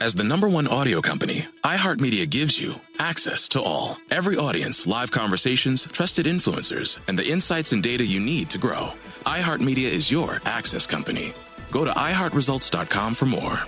As 0.00 0.12
the 0.12 0.24
number 0.24 0.48
one 0.48 0.66
audio 0.66 1.00
company, 1.00 1.46
iHeartMedia 1.62 2.28
gives 2.28 2.60
you 2.60 2.74
access 2.98 3.46
to 3.48 3.62
all. 3.62 3.96
Every 4.10 4.36
audience, 4.36 4.88
live 4.88 5.12
conversations, 5.12 5.86
trusted 5.86 6.26
influencers, 6.26 6.98
and 7.06 7.16
the 7.16 7.24
insights 7.24 7.72
and 7.72 7.80
data 7.80 8.04
you 8.04 8.18
need 8.18 8.50
to 8.50 8.58
grow. 8.58 8.88
iHeartMedia 9.24 9.88
is 9.88 10.10
your 10.10 10.40
access 10.46 10.84
company. 10.84 11.32
Go 11.70 11.84
to 11.84 11.92
iHeartResults.com 11.92 13.14
for 13.14 13.26
more. 13.26 13.60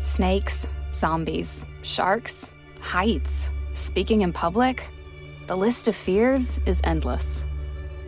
Snakes, 0.00 0.68
zombies, 0.92 1.66
sharks, 1.82 2.52
heights, 2.80 3.50
speaking 3.74 4.22
in 4.22 4.32
public. 4.32 4.88
The 5.46 5.56
list 5.56 5.86
of 5.86 5.94
fears 5.94 6.58
is 6.66 6.80
endless. 6.82 7.46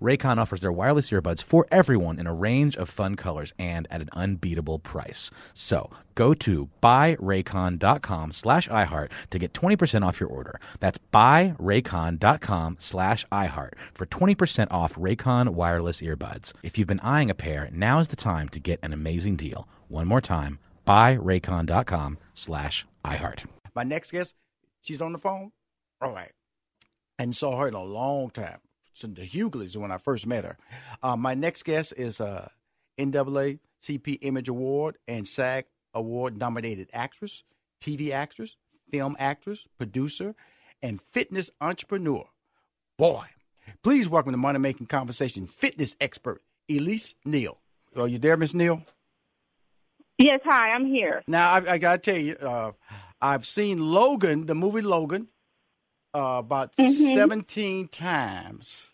Raycon 0.00 0.38
offers 0.38 0.60
their 0.60 0.72
wireless 0.72 1.10
earbuds 1.10 1.42
for 1.42 1.66
everyone 1.70 2.18
in 2.18 2.26
a 2.26 2.34
range 2.34 2.76
of 2.76 2.88
fun 2.88 3.16
colors 3.16 3.52
and 3.58 3.86
at 3.90 4.00
an 4.00 4.08
unbeatable 4.12 4.78
price. 4.78 5.30
So 5.52 5.90
go 6.14 6.32
to 6.34 6.70
buyraycon.com 6.82 8.32
slash 8.32 8.68
iHeart 8.68 9.10
to 9.30 9.38
get 9.38 9.52
20% 9.52 10.04
off 10.04 10.18
your 10.20 10.28
order. 10.28 10.58
That's 10.80 10.98
buyraycon.com 11.12 12.76
slash 12.78 13.26
iHeart 13.30 13.72
for 13.92 14.06
20% 14.06 14.68
off 14.70 14.94
Raycon 14.94 15.50
wireless 15.50 16.00
earbuds. 16.00 16.52
If 16.62 16.78
you've 16.78 16.88
been 16.88 17.00
eyeing 17.00 17.30
a 17.30 17.34
pair, 17.34 17.68
now 17.72 17.98
is 17.98 18.08
the 18.08 18.16
time 18.16 18.48
to 18.50 18.60
get 18.60 18.80
an 18.82 18.92
amazing 18.92 19.36
deal. 19.36 19.68
One 19.88 20.06
more 20.06 20.20
time, 20.20 20.58
buyraycon.com 20.86 22.18
slash 22.32 22.86
iHeart. 23.04 23.44
My 23.74 23.84
next 23.84 24.12
guest, 24.12 24.34
she's 24.80 25.00
on 25.00 25.12
the 25.12 25.18
phone. 25.18 25.52
All 26.00 26.12
right. 26.12 26.32
And 27.18 27.36
saw 27.36 27.58
her 27.58 27.68
in 27.68 27.74
a 27.74 27.82
long 27.82 28.30
time. 28.30 28.60
The 28.98 29.24
Hughleys 29.24 29.78
when 29.78 29.90
I 29.90 29.96
first 29.98 30.26
met 30.26 30.44
her. 30.44 30.58
Uh, 31.02 31.16
my 31.16 31.34
next 31.34 31.64
guest 31.64 31.94
is 31.96 32.20
uh, 32.20 32.48
NAACP 32.98 34.18
Image 34.20 34.48
Award 34.48 34.98
and 35.08 35.26
SAG 35.26 35.64
Award 35.94 36.36
nominated 36.36 36.90
actress, 36.92 37.42
TV 37.80 38.12
actress, 38.12 38.56
film 38.90 39.16
actress, 39.18 39.66
producer, 39.78 40.34
and 40.82 41.00
fitness 41.00 41.50
entrepreneur. 41.60 42.26
Boy, 42.98 43.24
please 43.82 44.08
welcome 44.08 44.32
to 44.32 44.38
Money 44.38 44.58
Making 44.58 44.86
Conversation 44.86 45.46
fitness 45.46 45.96
expert, 46.00 46.42
Elise 46.68 47.14
Neal. 47.24 47.58
Are 47.96 48.08
you 48.08 48.18
there, 48.18 48.36
Miss 48.36 48.52
Neal? 48.52 48.82
Yes, 50.18 50.40
hi, 50.44 50.72
I'm 50.72 50.84
here. 50.86 51.22
Now, 51.26 51.52
I, 51.52 51.72
I 51.72 51.78
got 51.78 52.02
to 52.02 52.10
tell 52.10 52.20
you, 52.20 52.34
uh, 52.34 52.72
I've 53.22 53.46
seen 53.46 53.90
Logan, 53.90 54.44
the 54.44 54.54
movie 54.54 54.82
Logan, 54.82 55.28
uh, 56.14 56.36
about 56.38 56.74
Mhm. 56.76 57.14
17 57.14 57.88
times. 57.88 58.88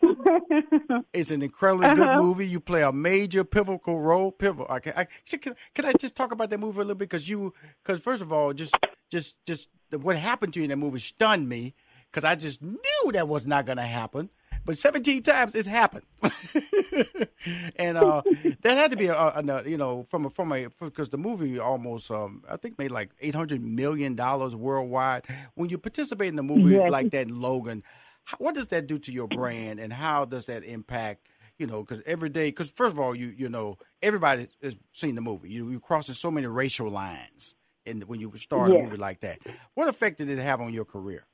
it's 1.12 1.30
an 1.30 1.42
incredibly 1.42 1.94
good 1.94 2.08
Uh-huh. 2.08 2.22
movie. 2.22 2.46
You 2.46 2.60
play 2.60 2.82
a 2.82 2.92
major 2.92 3.44
pivotal 3.44 4.00
role. 4.00 4.32
Pivotal. 4.32 4.66
I 4.70 4.80
can, 4.80 4.92
I, 4.96 5.06
can, 5.36 5.54
can 5.74 5.84
I 5.84 5.92
just 5.92 6.14
talk 6.14 6.32
about 6.32 6.50
that 6.50 6.58
movie 6.60 6.78
a 6.78 6.82
little 6.82 6.94
bit? 6.94 7.08
Because 7.08 7.28
you, 7.28 7.52
because 7.82 8.00
first 8.00 8.22
of 8.22 8.32
all, 8.32 8.52
just, 8.52 8.76
just, 9.10 9.34
just 9.46 9.68
what 9.90 10.16
happened 10.16 10.54
to 10.54 10.60
you 10.60 10.64
in 10.64 10.70
that 10.70 10.76
movie 10.76 11.00
stunned 11.00 11.48
me. 11.48 11.74
Because 12.10 12.24
I 12.24 12.34
just 12.34 12.60
knew 12.62 13.12
that 13.12 13.28
was 13.28 13.46
not 13.46 13.66
going 13.66 13.78
to 13.78 13.84
happen. 13.86 14.30
But 14.64 14.78
17 14.78 15.22
times 15.22 15.54
it's 15.54 15.66
happened, 15.68 16.04
and 17.76 17.96
uh, 17.96 18.22
that 18.62 18.76
had 18.76 18.90
to 18.90 18.96
be 18.96 19.06
a, 19.06 19.14
a, 19.14 19.62
you 19.68 19.76
know 19.76 20.06
from 20.10 20.26
a 20.26 20.30
from 20.30 20.52
a 20.52 20.68
because 20.80 21.08
the 21.08 21.18
movie 21.18 21.58
almost 21.58 22.10
um, 22.10 22.44
I 22.48 22.56
think 22.56 22.78
made 22.78 22.90
like 22.90 23.10
800 23.20 23.62
million 23.62 24.14
dollars 24.14 24.54
worldwide. 24.54 25.26
When 25.54 25.68
you 25.70 25.78
participate 25.78 26.32
in 26.32 26.38
a 26.38 26.42
movie 26.42 26.74
Yes. 26.74 26.90
like 26.90 27.10
that, 27.10 27.30
Logan, 27.30 27.82
how, 28.24 28.36
what 28.38 28.54
does 28.54 28.68
that 28.68 28.86
do 28.86 28.98
to 28.98 29.12
your 29.12 29.28
brand, 29.28 29.80
and 29.80 29.92
how 29.92 30.24
does 30.24 30.46
that 30.46 30.64
impact? 30.64 31.26
You 31.58 31.66
know, 31.66 31.82
because 31.82 32.02
every 32.06 32.28
day, 32.30 32.48
because 32.48 32.70
first 32.70 32.92
of 32.94 33.00
all, 33.00 33.14
you 33.14 33.28
you 33.28 33.48
know 33.48 33.78
everybody 34.02 34.48
has 34.62 34.76
seen 34.92 35.14
the 35.14 35.20
movie. 35.22 35.50
You 35.50 35.70
you 35.70 35.80
crossing 35.80 36.14
so 36.14 36.30
many 36.30 36.46
racial 36.46 36.88
lines, 36.90 37.54
and 37.86 38.04
when 38.04 38.20
you 38.20 38.32
start 38.36 38.72
a 38.72 38.74
movie 38.74 38.96
like 38.96 39.20
that, 39.20 39.40
what 39.74 39.88
effect 39.88 40.18
did 40.18 40.28
it 40.28 40.38
have 40.38 40.60
on 40.60 40.72
your 40.72 40.84
career? 40.84 41.24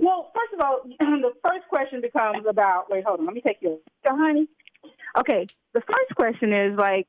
Well, 0.00 0.32
first 0.34 0.54
of 0.54 0.60
all, 0.60 0.80
the 0.98 1.32
first 1.44 1.68
question 1.68 2.00
becomes 2.00 2.46
about. 2.48 2.90
Wait, 2.90 3.04
hold 3.04 3.20
on. 3.20 3.26
Let 3.26 3.34
me 3.34 3.42
take 3.46 3.58
you, 3.60 3.78
so, 4.06 4.16
honey. 4.16 4.48
Okay, 5.18 5.46
the 5.74 5.80
first 5.80 6.14
question 6.16 6.52
is 6.52 6.78
like, 6.78 7.06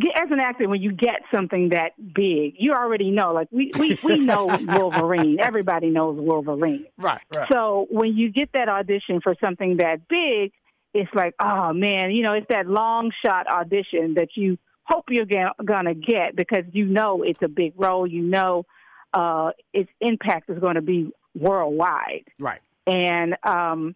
get, 0.00 0.22
as 0.22 0.30
an 0.30 0.40
actor, 0.40 0.68
when 0.68 0.80
you 0.80 0.92
get 0.92 1.20
something 1.32 1.70
that 1.70 1.92
big, 2.14 2.54
you 2.58 2.72
already 2.72 3.10
know. 3.10 3.34
Like 3.34 3.48
we 3.50 3.70
we 3.78 3.98
we 4.02 4.18
know 4.24 4.46
Wolverine. 4.46 5.38
Everybody 5.38 5.90
knows 5.90 6.18
Wolverine. 6.18 6.86
Right, 6.96 7.20
right. 7.34 7.48
So 7.52 7.86
when 7.90 8.16
you 8.16 8.30
get 8.30 8.50
that 8.54 8.68
audition 8.68 9.20
for 9.20 9.34
something 9.44 9.76
that 9.78 10.08
big, 10.08 10.52
it's 10.94 11.12
like, 11.12 11.34
oh 11.40 11.74
man, 11.74 12.12
you 12.12 12.22
know, 12.22 12.32
it's 12.32 12.48
that 12.48 12.66
long 12.66 13.10
shot 13.24 13.46
audition 13.48 14.14
that 14.14 14.28
you 14.34 14.56
hope 14.84 15.04
you're 15.10 15.26
gonna 15.62 15.94
get 15.94 16.36
because 16.36 16.64
you 16.72 16.86
know 16.86 17.22
it's 17.22 17.42
a 17.42 17.48
big 17.48 17.74
role. 17.76 18.06
You 18.06 18.22
know, 18.22 18.64
uh, 19.12 19.50
its 19.74 19.90
impact 20.00 20.48
is 20.48 20.58
going 20.58 20.76
to 20.76 20.82
be 20.82 21.12
worldwide. 21.34 22.24
Right. 22.38 22.60
And 22.86 23.36
um, 23.42 23.94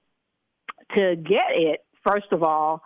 to 0.94 1.16
get 1.16 1.50
it, 1.50 1.84
first 2.06 2.32
of 2.32 2.42
all, 2.42 2.82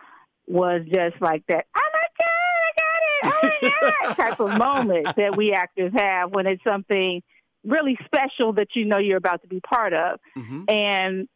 was 0.47 0.83
just 0.87 1.21
like 1.21 1.45
that. 1.49 1.67
Oh 1.77 1.89
my 1.93 2.09
god, 2.19 2.63
I 2.65 3.31
got 3.31 3.63
it! 3.63 3.63
Oh 3.63 3.81
my 3.83 4.07
god! 4.09 4.17
type 4.17 4.41
of 4.41 4.59
moment 4.59 5.17
that 5.17 5.37
we 5.37 5.53
actors 5.53 5.93
have 5.95 6.33
when 6.33 6.47
it's 6.47 6.63
something 6.65 7.23
really 7.65 7.97
special 8.05 8.53
that 8.55 8.69
you 8.75 8.85
know 8.85 8.99
you're 8.99 9.19
about 9.19 9.43
to 9.43 9.49
be 9.49 9.61
part 9.61 9.93
of. 9.93 10.19
Mm-hmm. 10.37 10.65
And 10.69 11.29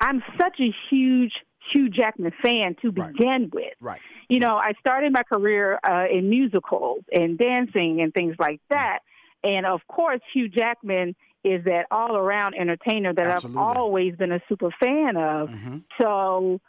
I'm 0.00 0.22
such 0.38 0.58
a 0.60 0.74
huge 0.90 1.32
Hugh 1.72 1.88
Jackman 1.88 2.32
fan 2.42 2.76
to 2.82 2.92
begin 2.92 3.50
with. 3.52 3.72
Right. 3.80 4.00
You 4.28 4.40
know, 4.40 4.56
I 4.56 4.72
started 4.80 5.12
my 5.12 5.22
career 5.22 5.78
uh, 5.86 6.04
in 6.10 6.30
musicals 6.30 7.04
and 7.12 7.38
dancing 7.38 8.00
and 8.00 8.12
things 8.12 8.36
like 8.38 8.60
that. 8.70 9.00
And 9.42 9.66
of 9.66 9.80
course, 9.86 10.20
Hugh 10.32 10.48
Jackman 10.48 11.14
is 11.44 11.64
that 11.64 11.86
all 11.90 12.16
around 12.16 12.54
entertainer 12.54 13.12
that 13.12 13.26
Absolutely. 13.26 13.62
I've 13.62 13.76
always 13.76 14.16
been 14.16 14.32
a 14.32 14.40
super 14.48 14.70
fan 14.80 15.16
of. 15.16 15.48
Mm-hmm. 15.48 15.78
So 16.00 16.60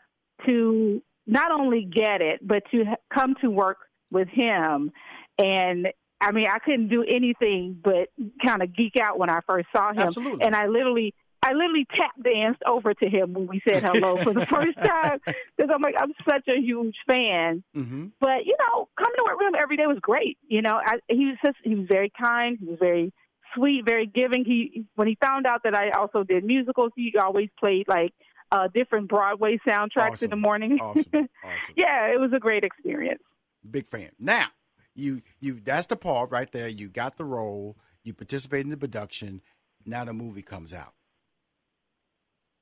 to 0.46 1.02
not 1.26 1.52
only 1.52 1.84
get 1.84 2.22
it, 2.22 2.46
but 2.46 2.64
to 2.72 2.84
come 3.14 3.36
to 3.42 3.50
work 3.50 3.78
with 4.12 4.28
him 4.28 4.92
and 5.38 5.88
I 6.22 6.32
mean, 6.32 6.48
I 6.48 6.60
couldn't 6.60 6.88
do 6.88 7.04
anything 7.04 7.78
but 7.84 8.10
kind 8.44 8.64
of 8.64 8.76
geek 8.76 8.94
out 9.02 9.20
when 9.20 9.30
I 9.30 9.42
first 9.48 9.68
saw 9.76 9.92
him. 9.92 10.00
Absolutely. 10.00 10.46
And 10.46 10.56
I 10.56 10.68
literally 10.68 11.14
I 11.44 11.54
literally 11.54 11.86
tap 11.94 12.12
danced 12.24 12.64
over 12.66 12.94
to 12.96 13.10
him 13.10 13.34
when 13.34 13.46
we 13.46 13.62
said 13.68 13.84
hello 13.84 14.18
for 14.18 14.34
the 14.34 14.46
first 14.48 14.78
time 14.78 15.20
because 15.26 15.70
I'm 15.72 15.82
like 15.82 15.96
I'm 16.00 16.14
such 16.28 16.48
a 16.48 16.60
huge 16.60 16.96
fan. 17.08 17.64
Mm-hmm. 17.76 18.08
But 18.20 18.46
you 18.46 18.56
know, 18.58 18.88
coming 18.98 19.16
to 19.18 19.24
work 19.26 19.38
with 19.38 19.48
him 19.50 19.56
every 19.62 19.78
day 19.78 19.86
was 19.86 20.00
great. 20.02 20.38
You 20.48 20.62
know, 20.62 20.80
I, 20.84 20.98
he 21.08 21.26
was 21.26 21.38
just 21.46 21.58
he 21.64 21.76
was 21.76 21.88
very 21.88 22.12
kind. 22.20 22.58
He 22.60 22.66
was 22.66 22.80
very 22.80 23.14
sweet, 23.56 23.86
very 23.86 24.06
giving. 24.06 24.46
He 24.46 24.86
when 24.96 25.08
he 25.08 25.18
found 25.24 25.46
out 25.46 25.64
that 25.64 25.74
I 25.76 25.92
also 25.92 26.24
did 26.24 26.44
musicals, 26.44 26.92
he 26.96 27.14
always 27.22 27.50
played 27.60 27.88
like 27.88 28.14
uh, 28.52 28.68
different 28.74 29.10
Broadway 29.10 29.60
soundtracks 29.68 30.12
Awesome. 30.14 30.26
in 30.26 30.30
the 30.32 30.36
morning. 30.36 30.78
Awesome. 30.82 31.04
Awesome. 31.44 31.74
yeah, 31.76 32.14
it 32.14 32.20
was 32.20 32.32
a 32.34 32.40
great 32.40 32.64
experience. 32.64 33.22
Big 33.70 33.88
fan. 33.88 34.12
Now, 34.20 34.48
you 34.94 35.22
you 35.40 35.60
that's 35.64 35.88
the 35.88 35.96
part 35.96 36.32
right 36.32 36.52
there. 36.52 36.68
You 36.68 36.90
got 36.90 37.18
the 37.18 37.26
role. 37.26 37.78
You 38.04 38.14
participate 38.14 38.66
in 38.66 38.70
the 38.70 38.78
production. 38.78 39.42
Now 39.86 40.06
the 40.06 40.14
movie 40.14 40.42
comes 40.42 40.74
out. 40.74 40.94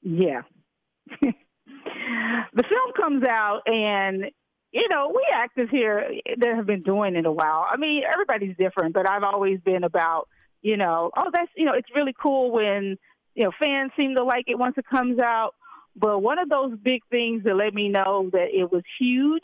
Yeah. 0.01 0.41
the 1.21 2.63
film 2.63 2.91
comes 2.95 3.23
out, 3.25 3.61
and 3.65 4.25
you 4.71 4.87
know, 4.91 5.11
we 5.13 5.23
actors 5.33 5.69
here 5.71 6.09
that 6.39 6.55
have 6.55 6.65
been 6.65 6.81
doing 6.81 7.15
it 7.15 7.25
a 7.25 7.31
while. 7.31 7.65
I 7.69 7.77
mean, 7.77 8.01
everybody's 8.11 8.57
different, 8.57 8.93
but 8.93 9.07
I've 9.07 9.23
always 9.23 9.59
been 9.59 9.83
about, 9.83 10.27
you 10.63 10.77
know, 10.77 11.11
oh, 11.15 11.29
that's 11.31 11.51
you 11.55 11.65
know, 11.65 11.73
it's 11.73 11.89
really 11.95 12.15
cool 12.19 12.51
when 12.51 12.97
you 13.35 13.43
know 13.43 13.51
fans 13.59 13.91
seem 13.95 14.15
to 14.15 14.23
like 14.23 14.45
it 14.47 14.57
once 14.57 14.75
it 14.77 14.85
comes 14.89 15.19
out. 15.19 15.53
But 15.95 16.23
one 16.23 16.39
of 16.39 16.49
those 16.49 16.71
big 16.81 17.01
things 17.11 17.43
that 17.43 17.55
let 17.55 17.73
me 17.75 17.89
know 17.89 18.29
that 18.33 18.47
it 18.51 18.71
was 18.71 18.81
huge 18.99 19.43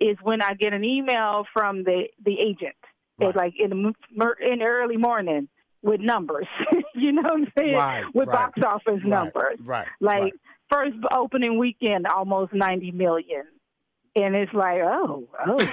is 0.00 0.16
when 0.22 0.40
I 0.40 0.54
get 0.54 0.72
an 0.72 0.84
email 0.84 1.44
from 1.52 1.84
the 1.84 2.04
the 2.24 2.38
agent, 2.40 2.76
Right. 3.20 3.36
like 3.36 3.52
in 3.58 3.70
the 3.70 3.76
m- 3.76 4.34
in 4.50 4.58
the 4.60 4.64
early 4.64 4.96
morning 4.96 5.48
with 5.82 6.00
numbers. 6.00 6.46
you 6.94 7.12
know 7.12 7.22
what 7.22 7.32
I'm 7.32 7.52
saying? 7.58 7.74
Right, 7.74 8.04
with 8.14 8.28
right, 8.28 8.54
box 8.54 8.60
office 8.64 9.00
numbers. 9.04 9.58
right, 9.64 9.86
Like 10.00 10.32
first 10.70 10.96
opening 11.12 11.58
weekend, 11.58 12.06
almost 12.06 12.52
90 12.54 12.92
million. 12.92 13.42
And 14.14 14.36
it's 14.36 14.52
like, 14.52 14.82
oh, 14.84 15.26
oh, 15.46 15.64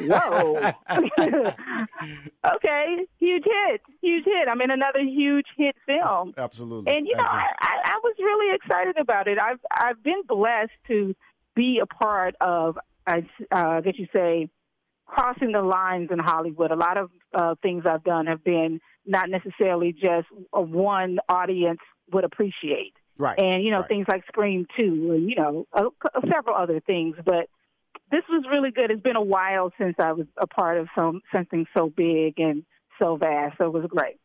whoa. 0.00 0.72
okay, 2.56 2.96
huge 3.18 3.44
hit, 3.44 3.82
huge 4.02 4.24
hit. 4.24 4.48
I'm 4.48 4.60
in 4.60 4.72
another 4.72 4.98
huge 5.00 5.46
hit 5.56 5.76
film. 5.86 6.34
Absolutely. 6.36 6.92
And 6.92 7.06
you 7.06 7.14
know, 7.14 7.22
I, 7.22 7.46
I, 7.60 8.00
was 8.02 8.14
really 8.18 8.56
excited 8.56 8.98
about 8.98 9.28
it. 9.28 9.38
I've 9.38 9.60
I've 9.70 10.02
been 10.02 10.22
blessed 10.26 10.72
to 10.88 11.14
be 11.54 11.80
a 11.80 11.86
part 11.86 12.34
of, 12.40 12.78
I 13.06 13.24
uh, 13.52 13.80
guess 13.80 13.94
you 13.96 14.08
say, 14.12 14.48
crossing 15.06 15.52
the 15.52 15.62
lines 15.62 16.08
in 16.10 16.18
Hollywood. 16.18 16.72
A 16.72 16.76
lot 16.76 16.96
of 16.96 17.10
uh, 17.32 17.54
things 17.62 17.84
I've 17.86 18.02
done 18.02 18.26
have 18.26 18.42
been 18.42 18.80
not 19.06 19.30
necessarily 19.30 19.92
just 19.92 20.26
a 20.52 20.60
one 20.60 21.18
audience 21.28 21.80
would 22.12 22.24
appreciate, 22.24 22.94
right. 23.18 23.38
and 23.38 23.62
you 23.62 23.70
know 23.70 23.80
right. 23.80 23.88
things 23.88 24.06
like 24.08 24.24
Scream 24.26 24.66
Two, 24.76 25.12
and 25.12 25.30
you 25.30 25.36
know 25.36 25.66
uh, 25.72 25.84
several 26.32 26.56
other 26.56 26.80
things. 26.80 27.16
But 27.24 27.48
this 28.10 28.22
was 28.28 28.44
really 28.50 28.70
good. 28.70 28.90
It's 28.90 29.02
been 29.02 29.16
a 29.16 29.22
while 29.22 29.72
since 29.78 29.96
I 29.98 30.12
was 30.12 30.26
a 30.38 30.46
part 30.46 30.78
of 30.78 30.88
some 30.96 31.20
something 31.32 31.66
so 31.76 31.88
big 31.94 32.38
and 32.38 32.64
so 32.98 33.16
vast. 33.16 33.58
So 33.58 33.66
it 33.66 33.72
was 33.72 33.86
great. 33.88 34.16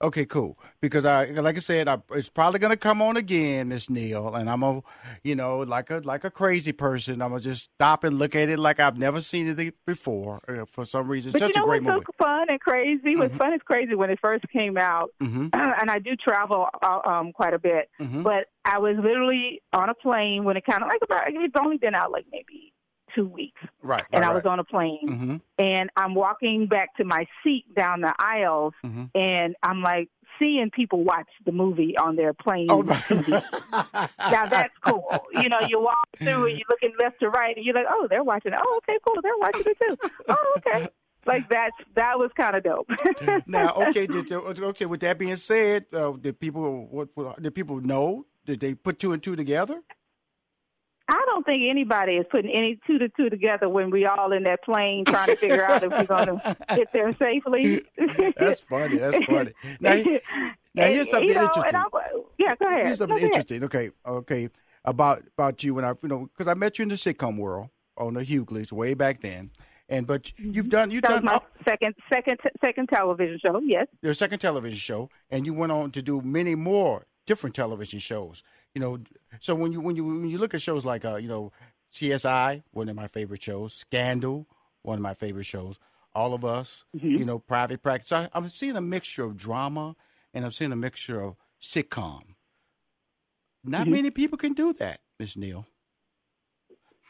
Okay, 0.00 0.26
cool. 0.26 0.56
Because 0.80 1.04
I, 1.04 1.24
like 1.24 1.56
I 1.56 1.58
said, 1.58 1.88
I, 1.88 1.98
it's 2.12 2.28
probably 2.28 2.60
gonna 2.60 2.76
come 2.76 3.02
on 3.02 3.16
again, 3.16 3.66
Miss 3.66 3.90
Neal, 3.90 4.32
and 4.32 4.48
I'm 4.48 4.62
a, 4.62 4.80
you 5.24 5.34
know, 5.34 5.58
like 5.58 5.90
a 5.90 5.96
like 6.04 6.22
a 6.22 6.30
crazy 6.30 6.70
person. 6.70 7.20
I'm 7.20 7.30
gonna 7.30 7.40
just 7.40 7.64
stop 7.74 8.04
and 8.04 8.16
look 8.16 8.36
at 8.36 8.48
it 8.48 8.60
like 8.60 8.78
I've 8.78 8.96
never 8.96 9.20
seen 9.20 9.48
it 9.48 9.74
before. 9.84 10.40
Uh, 10.46 10.66
for 10.66 10.84
some 10.84 11.08
reason, 11.08 11.30
it's 11.30 11.40
But 11.40 11.48
such 11.48 11.56
you 11.56 11.60
know 11.60 11.64
a 11.64 11.68
great 11.68 11.82
what's 11.82 11.96
movie. 11.96 12.06
so 12.06 12.24
fun 12.24 12.46
and 12.48 12.60
crazy? 12.60 13.16
What's 13.16 13.34
fun 13.34 13.52
is 13.54 13.60
crazy 13.64 13.96
when 13.96 14.10
it 14.10 14.20
first 14.22 14.44
came 14.56 14.76
out, 14.78 15.10
hmm 15.20 15.48
and 15.52 15.90
I 15.90 15.98
do 15.98 16.14
travel 16.14 16.68
uh, 16.80 17.00
um 17.04 17.32
quite 17.32 17.54
a 17.54 17.58
bit. 17.58 17.90
Mhm. 18.00 18.22
But 18.22 18.46
I 18.64 18.78
was 18.78 18.94
literally 19.02 19.60
on 19.72 19.88
a 19.88 19.94
plane 19.94 20.44
when 20.44 20.56
it 20.56 20.64
kind 20.64 20.80
of 20.80 20.88
like 20.88 21.00
about 21.02 21.22
it's 21.26 21.54
only 21.60 21.76
been 21.76 21.96
out 21.96 22.12
like 22.12 22.26
maybe 22.30 22.67
two 23.18 23.26
weeks, 23.28 23.60
Right. 23.82 24.04
and 24.12 24.22
right, 24.22 24.30
I 24.30 24.34
was 24.34 24.44
on 24.46 24.58
a 24.60 24.64
plane, 24.64 25.06
hmm 25.06 25.36
and 25.60 25.90
I'm 25.96 26.14
walking 26.14 26.68
back 26.68 26.94
to 26.98 27.04
my 27.04 27.26
seat 27.42 27.64
down 27.76 28.00
the 28.02 28.14
aisles, 28.18 28.74
hmm 28.82 29.06
and 29.14 29.56
I'm 29.62 29.82
like 29.82 30.08
seeing 30.40 30.70
people 30.70 31.02
watch 31.02 31.28
the 31.44 31.52
movie 31.52 31.96
on 31.96 32.14
their 32.14 32.32
plane. 32.32 32.68
Oh, 32.70 32.82
now 34.30 34.46
that's 34.46 34.72
cool. 34.86 35.22
You 35.32 35.48
know, 35.48 35.58
you 35.66 35.80
walk 35.80 36.06
through 36.16 36.46
and 36.46 36.56
you're 36.56 36.66
looking 36.70 36.92
left 37.00 37.18
to 37.20 37.28
right, 37.30 37.56
and 37.56 37.64
you're 37.64 37.74
like, 37.74 37.86
oh, 37.90 38.06
they're 38.08 38.22
watching 38.22 38.52
it. 38.52 38.58
Oh, 38.62 38.80
okay, 38.84 38.98
cool. 39.04 39.20
They're 39.22 39.36
watching 39.38 39.62
it 39.66 39.78
too. 39.78 39.96
Oh, 40.28 40.54
okay. 40.58 40.88
Like 41.26 41.48
that's 41.50 41.74
that 41.96 42.18
was 42.18 42.30
kind 42.36 42.56
of 42.56 42.62
dope. 42.64 42.88
now, 43.46 43.72
okay, 43.74 44.06
did, 44.06 44.30
okay. 44.32 44.86
With 44.86 45.00
that 45.00 45.18
being 45.18 45.36
said, 45.36 45.86
uh, 45.92 46.12
did 46.12 46.38
people 46.38 46.86
what, 46.90 47.08
what 47.14 47.42
did 47.42 47.54
people 47.54 47.80
know? 47.80 48.26
Did 48.46 48.60
they 48.60 48.74
put 48.74 48.98
two 48.98 49.12
and 49.12 49.22
two 49.22 49.36
together? 49.36 49.82
I 51.08 51.22
don't 51.26 51.44
think 51.44 51.62
anybody 51.68 52.14
is 52.14 52.26
putting 52.30 52.50
any 52.50 52.78
two 52.86 52.98
to 52.98 53.08
two 53.08 53.30
together 53.30 53.68
when 53.68 53.90
we 53.90 54.04
all 54.04 54.32
in 54.32 54.42
that 54.42 54.62
plane 54.62 55.06
trying 55.06 55.28
to 55.28 55.36
figure 55.36 55.64
out 55.64 55.82
if 55.82 55.90
we're 55.90 56.04
going 56.04 56.26
to 56.38 56.56
get 56.76 56.92
there 56.92 57.12
safely. 57.16 57.82
That's 58.36 58.60
funny. 58.60 58.98
That's 58.98 59.24
funny. 59.24 59.52
Now, 59.80 60.02
now 60.74 60.84
here's 60.84 61.10
something 61.10 61.28
you 61.28 61.34
know, 61.34 61.44
interesting. 61.44 61.74
And 61.74 61.76
I, 61.76 62.10
yeah, 62.36 62.54
go 62.56 62.66
ahead. 62.66 62.86
Here's 62.86 62.98
something 62.98 63.16
go 63.16 63.24
ahead. 63.24 63.26
interesting. 63.28 63.64
Okay, 63.64 63.90
okay, 64.06 64.50
about 64.84 65.22
about 65.36 65.64
you 65.64 65.74
when 65.74 65.84
I 65.86 65.94
you 66.02 66.08
know 66.08 66.28
because 66.36 66.46
I 66.46 66.54
met 66.54 66.78
you 66.78 66.82
in 66.82 66.90
the 66.90 66.96
sitcom 66.96 67.38
world 67.38 67.68
on 67.96 68.14
the 68.14 68.24
Hughleys 68.24 68.70
way 68.70 68.92
back 68.92 69.22
then, 69.22 69.50
and 69.88 70.06
but 70.06 70.30
you've 70.38 70.68
done 70.68 70.90
you've 70.90 71.04
Mm-hmm. 71.04 71.24
That 71.24 71.24
was 71.24 71.40
done 71.40 71.40
my 71.64 71.64
second, 71.70 71.94
second, 72.12 72.38
second 72.62 72.88
television 72.88 73.38
show. 73.44 73.60
Yes. 73.64 73.86
your 74.02 74.12
second 74.12 74.40
television 74.40 74.78
show, 74.78 75.08
and 75.30 75.46
you 75.46 75.54
went 75.54 75.72
on 75.72 75.90
to 75.92 76.02
do 76.02 76.20
many 76.20 76.54
more 76.54 77.06
different 77.28 77.54
television 77.54 78.00
shows. 78.00 78.42
You 78.74 78.80
know, 78.80 78.98
so 79.38 79.54
when 79.54 79.72
you 79.72 79.80
when 79.80 79.94
you 79.96 80.04
when 80.04 80.28
you 80.28 80.38
look 80.38 80.54
at 80.54 80.62
shows 80.62 80.84
like 80.84 81.04
uh 81.04 81.16
you 81.16 81.28
know 81.28 81.52
CSI, 81.92 82.62
one 82.72 82.88
of 82.88 82.96
my 82.96 83.06
favorite 83.06 83.42
shows, 83.42 83.72
Scandal, 83.74 84.46
one 84.82 84.96
of 84.98 85.02
my 85.02 85.14
favorite 85.14 85.46
shows, 85.46 85.78
All 86.14 86.34
of 86.34 86.44
Us, 86.44 86.84
Mm-hmm. 86.96 87.18
you 87.18 87.24
know, 87.24 87.38
Private 87.38 87.82
Practice. 87.82 88.12
I, 88.12 88.28
I'm 88.34 88.48
seeing 88.48 88.76
a 88.76 88.80
mixture 88.80 89.24
of 89.24 89.36
drama 89.36 89.94
and 90.34 90.44
I'm 90.44 90.52
seeing 90.52 90.72
a 90.72 90.76
mixture 90.76 91.20
of 91.20 91.36
sitcom. 91.60 92.22
Not 93.64 93.82
Mm-hmm. 93.82 93.92
many 93.92 94.10
people 94.10 94.38
can 94.38 94.54
do 94.54 94.72
that, 94.74 95.00
Miss 95.18 95.36
Neal. 95.36 95.66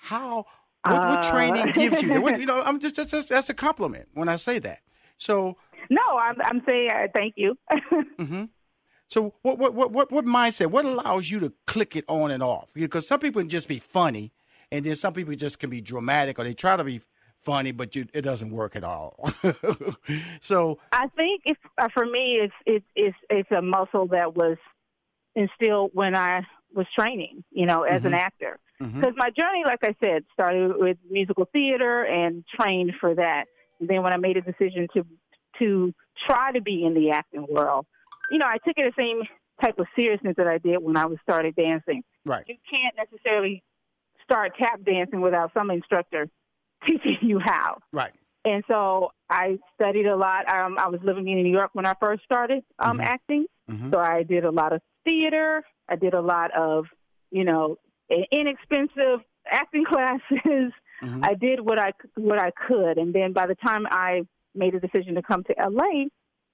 How? 0.03 0.47
What, 0.85 1.05
what 1.05 1.21
Uh. 1.21 1.31
training 1.31 1.73
gives 1.73 2.03
you 2.03 2.09
that? 2.11 2.23
What, 2.23 2.39
you 2.41 2.47
know, 2.47 2.61
I'm 2.63 2.79
just, 2.81 2.97
just, 2.97 3.11
just 3.11 3.29
that's 3.29 3.51
a 3.51 3.55
compliment 3.55 4.09
when 4.15 4.29
I 4.29 4.37
say 4.37 4.59
that. 4.61 4.81
So, 5.19 5.57
No, 5.91 6.03
I'm, 6.19 6.37
I'm 6.43 6.63
saying 6.69 6.89
uh, 6.91 7.07
thank 7.15 7.35
you. 7.37 7.59
hmm 8.19 8.45
So 9.09 9.35
what 9.43 9.59
what 9.59 9.75
what 9.75 9.91
what 9.91 10.13
what 10.13 10.25
mindset? 10.25 10.67
What 10.71 10.85
allows 10.85 11.31
you 11.31 11.41
to 11.41 11.53
click 11.67 11.97
it 11.97 12.05
on 12.09 12.31
and 12.31 12.43
off? 12.43 12.69
Because 12.75 13.07
some 13.07 13.21
people 13.21 13.41
can 13.41 13.49
just 13.49 13.69
be 13.69 13.79
funny, 13.79 14.33
and 14.71 14.85
then 14.85 14.97
some 14.97 15.15
people 15.15 15.35
just 15.35 15.59
can 15.59 15.71
be 15.71 15.81
dramatic, 15.81 16.39
or 16.39 16.45
they 16.45 16.55
try 16.55 16.77
to 16.77 16.85
be 16.85 17.01
funny, 17.41 17.73
but 17.73 17.97
you, 17.97 18.07
it 18.13 18.23
doesn't 18.23 18.51
work 18.51 18.77
at 18.77 18.85
all. 18.85 19.31
so 20.41 20.79
I 20.93 21.09
think 21.17 21.43
it's 21.47 21.61
uh, 21.79 21.89
for 21.93 22.05
me, 22.05 22.41
it's 22.43 22.55
it's 22.67 22.87
it's 22.95 23.17
it's 23.31 23.51
a 23.51 23.63
muscle 23.63 24.09
that 24.09 24.37
was 24.37 24.59
instilled 25.35 25.93
when 25.95 26.15
I 26.15 26.43
was 26.75 26.87
training, 26.97 27.45
you 27.51 27.67
know, 27.67 27.83
as 27.83 28.05
an 28.05 28.15
actor. 28.15 28.59
Because 28.79 29.15
my 29.17 29.31
journey, 29.31 29.65
like 29.65 29.81
I 29.83 29.97
said, 30.01 30.25
started 30.33 30.77
with 30.77 30.99
musical 31.11 31.49
theater 31.53 32.05
and 32.05 32.45
trained 32.55 32.93
for 33.01 33.13
that. 33.13 33.47
And 33.81 33.89
then 33.89 34.05
when 34.05 34.13
I 34.13 34.19
made 34.19 34.37
a 34.37 34.41
decision 34.41 34.87
to 34.95 35.05
to 35.59 35.93
try 36.27 36.53
to 36.53 36.61
be 36.61 36.85
in 36.85 36.95
the 36.95 37.11
acting 37.11 37.47
world, 37.49 37.87
you 38.31 38.39
know, 38.39 38.47
I 38.47 38.59
took 38.59 38.77
it 38.77 38.95
the 38.97 39.03
same 39.03 39.23
type 39.63 39.79
of 39.79 39.87
seriousness 39.97 40.35
that 40.37 40.47
I 40.47 40.59
did 40.59 40.79
when 40.83 40.97
I 40.97 41.07
was 41.07 41.19
started 41.23 41.57
dancing. 41.57 42.03
right, 42.27 42.45
You 42.47 42.57
can't 42.73 42.95
necessarily 42.97 43.63
start 44.23 44.53
tap 44.59 44.83
dancing 44.85 45.21
without 45.21 45.53
some 45.55 45.71
instructor 45.71 46.29
teaching 46.87 47.17
you 47.23 47.39
how. 47.41 47.79
right, 47.93 48.13
And 48.45 48.63
so 48.69 49.11
I 49.31 49.59
studied 49.75 50.07
a 50.07 50.15
lot. 50.17 50.49
Um, 50.53 50.77
I 50.79 50.89
was 50.89 51.01
living 51.03 51.27
in 51.29 51.43
New 51.43 51.51
York 51.51 51.71
when 51.73 51.87
I 51.87 51.95
first 52.01 52.23
started 52.25 52.63
um, 52.79 52.99
Mhm. 52.99 53.05
acting. 53.05 53.47
Mhm. 53.71 53.91
So 53.93 53.99
I 53.99 54.23
did 54.23 54.45
a 54.45 54.51
lot 54.51 54.73
of 54.73 54.81
theater. 55.07 55.65
I 55.89 55.97
did 55.97 56.15
a 56.15 56.21
lot 56.21 56.51
of, 56.53 56.87
you 57.31 57.45
know, 57.45 57.79
inexpensive 58.31 59.21
acting 59.51 59.85
classes. 59.89 60.73
Mhm. 61.03 61.25
I 61.25 61.35
did 61.35 61.61
what 61.61 61.79
I 61.79 61.93
what 62.17 62.39
I 62.43 62.51
could, 62.67 62.99
and 62.99 63.15
then 63.15 63.33
by 63.33 63.47
the 63.47 63.55
time 63.55 63.87
I 63.91 64.23
made 64.55 64.75
a 64.75 64.81
decision 64.81 65.15
to 65.15 65.23
come 65.23 65.45
to 65.45 65.55
LA, 65.59 66.07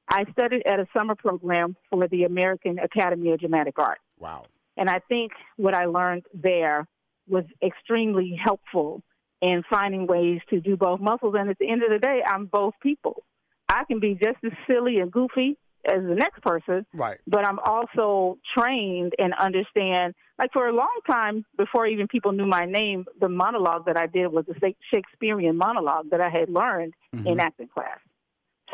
I 0.09 0.25
studied 0.33 0.63
at 0.67 0.79
a 0.81 0.87
summer 0.97 1.15
program 1.15 1.77
for 1.91 2.07
the 2.09 2.25
American 2.25 2.79
Academy 2.79 3.33
of 3.33 3.41
Dramatic 3.41 3.79
Art. 3.79 3.99
wow, 4.19 4.45
And 4.77 4.89
I 4.89 5.01
think 5.09 5.33
what 5.57 5.75
I 5.75 5.87
learned 5.87 6.25
there 6.35 6.87
was 7.29 7.45
extremely 7.63 8.39
helpful 8.43 9.03
in 9.41 9.63
finding 9.71 10.07
ways 10.07 10.41
to 10.51 10.61
do 10.61 10.77
both 10.77 11.01
muscles. 11.01 11.35
And 11.39 11.49
at 11.51 11.59
the 11.59 11.69
end 11.71 11.83
of 11.83 11.91
the 11.91 11.99
day, 11.99 12.23
I'm 12.27 12.47
both 12.47 12.75
people. 12.83 13.23
I 13.69 13.85
can 13.85 13.99
be 13.99 14.15
just 14.15 14.39
as 14.45 14.53
silly 14.69 14.99
and 14.99 15.11
goofy 15.11 15.57
as 15.87 15.99
the 16.03 16.15
next 16.15 16.41
person, 16.43 16.87
right, 16.95 17.19
but 17.27 17.47
I'm 17.47 17.59
also 17.59 18.39
trained 18.57 19.13
and 19.19 19.35
understand. 19.35 20.15
Like 20.39 20.51
for 20.53 20.67
a 20.69 20.73
long 20.73 20.99
time, 21.07 21.45
before 21.59 21.87
even 21.87 22.09
people 22.09 22.33
knew 22.33 22.47
my 22.47 22.65
name, 22.65 23.05
the 23.21 23.29
monologue 23.29 23.85
that 23.87 23.97
I 23.99 24.07
did 24.07 24.29
was 24.29 24.47
a 24.49 24.75
Shakespearean 24.93 25.57
monologue 25.59 26.09
that 26.11 26.23
I 26.23 26.31
had 26.31 26.49
learned 26.49 26.95
in 27.13 27.25
Mhm. 27.37 27.41
acting 27.41 27.69
class. 27.69 27.99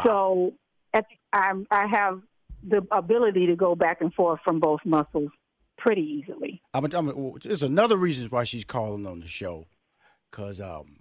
So 0.05 0.53
at, 0.95 1.07
I'm, 1.33 1.67
I 1.71 1.87
have 1.87 2.21
the 2.67 2.87
ability 2.91 3.47
to 3.47 3.57
go 3.57 3.75
back 3.75 4.01
and 4.01 4.13
forth 4.13 4.41
from 4.45 4.61
both 4.61 4.81
muscles 4.85 5.31
pretty 5.79 6.03
easily. 6.03 6.61
I'm, 6.75 6.85
I'm, 6.93 7.35
there's 7.43 7.63
another 7.63 7.97
reason 7.97 8.29
why 8.29 8.45
she's 8.45 8.65
calling 8.65 9.07
on 9.07 9.21
the 9.21 9.27
show, 9.29 9.67
because 10.31 10.61
um, 10.61 10.99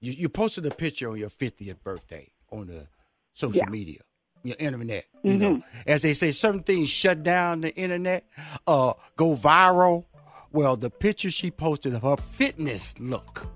you, 0.00 0.12
you 0.12 0.28
posted 0.28 0.66
a 0.66 0.70
picture 0.70 1.10
on 1.10 1.16
your 1.16 1.30
50th 1.30 1.82
birthday 1.82 2.28
on 2.50 2.66
the 2.66 2.86
social 3.34 3.64
Yeah. 3.64 3.70
media, 3.70 4.00
your 4.42 4.56
internet. 4.58 5.06
You 5.22 5.34
Mhm. 5.34 5.38
know, 5.38 5.62
as 5.86 6.02
they 6.02 6.14
say, 6.14 6.32
certain 6.32 6.62
things 6.62 6.88
shut 6.90 7.22
down 7.22 7.60
the 7.60 7.74
internet, 7.76 8.26
uh, 8.66 8.94
go 9.16 9.36
viral. 9.36 10.06
Well, 10.52 10.76
the 10.76 10.90
picture 10.90 11.30
she 11.30 11.50
posted 11.52 11.94
of 11.94 12.02
her 12.02 12.16
fitness 12.16 12.98
look 12.98 13.46